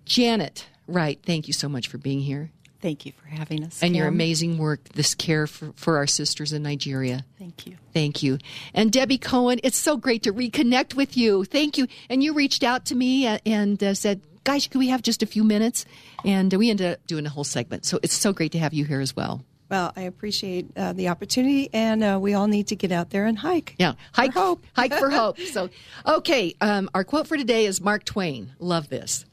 [0.07, 2.51] Janet, Wright, thank you so much for being here.
[2.81, 3.83] Thank you for having us.
[3.83, 3.97] And Kim.
[3.97, 7.25] your amazing work, this care for, for our sisters in Nigeria.
[7.39, 7.77] Thank you.
[7.93, 8.39] Thank you.
[8.75, 11.45] And Debbie Cohen, it's so great to reconnect with you.
[11.45, 11.89] Thank you.
[12.09, 15.27] And you reached out to me and uh, said, guys, could we have just a
[15.27, 15.85] few minutes?
[16.25, 17.85] And we ended up doing a whole segment.
[17.87, 19.45] So it's so great to have you here as well.
[19.69, 23.27] Well, I appreciate uh, the opportunity, and uh, we all need to get out there
[23.27, 23.75] and hike.
[23.79, 24.65] Yeah, hike for hope.
[24.75, 25.41] hike for hope.
[25.41, 25.71] So,
[26.07, 28.53] okay, um, our quote for today is Mark Twain.
[28.61, 29.25] Love this.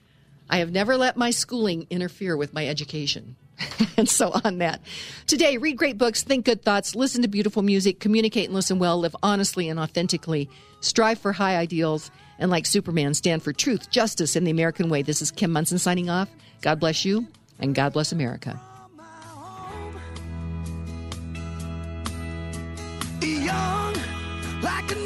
[0.50, 3.36] I have never let my schooling interfere with my education.
[3.98, 4.82] and so on that.
[5.28, 9.00] Today, read great books, think good thoughts, listen to beautiful music, communicate and listen well,
[9.00, 10.50] live honestly and authentically,
[10.82, 15.02] strive for high ideals, and like Superman, stand for truth, justice, and the American way.
[15.02, 16.30] This is Kim Monson signing off.
[16.62, 17.28] God bless you,
[17.60, 18.60] and God bless America.
[23.22, 23.96] Young,
[24.62, 25.03] like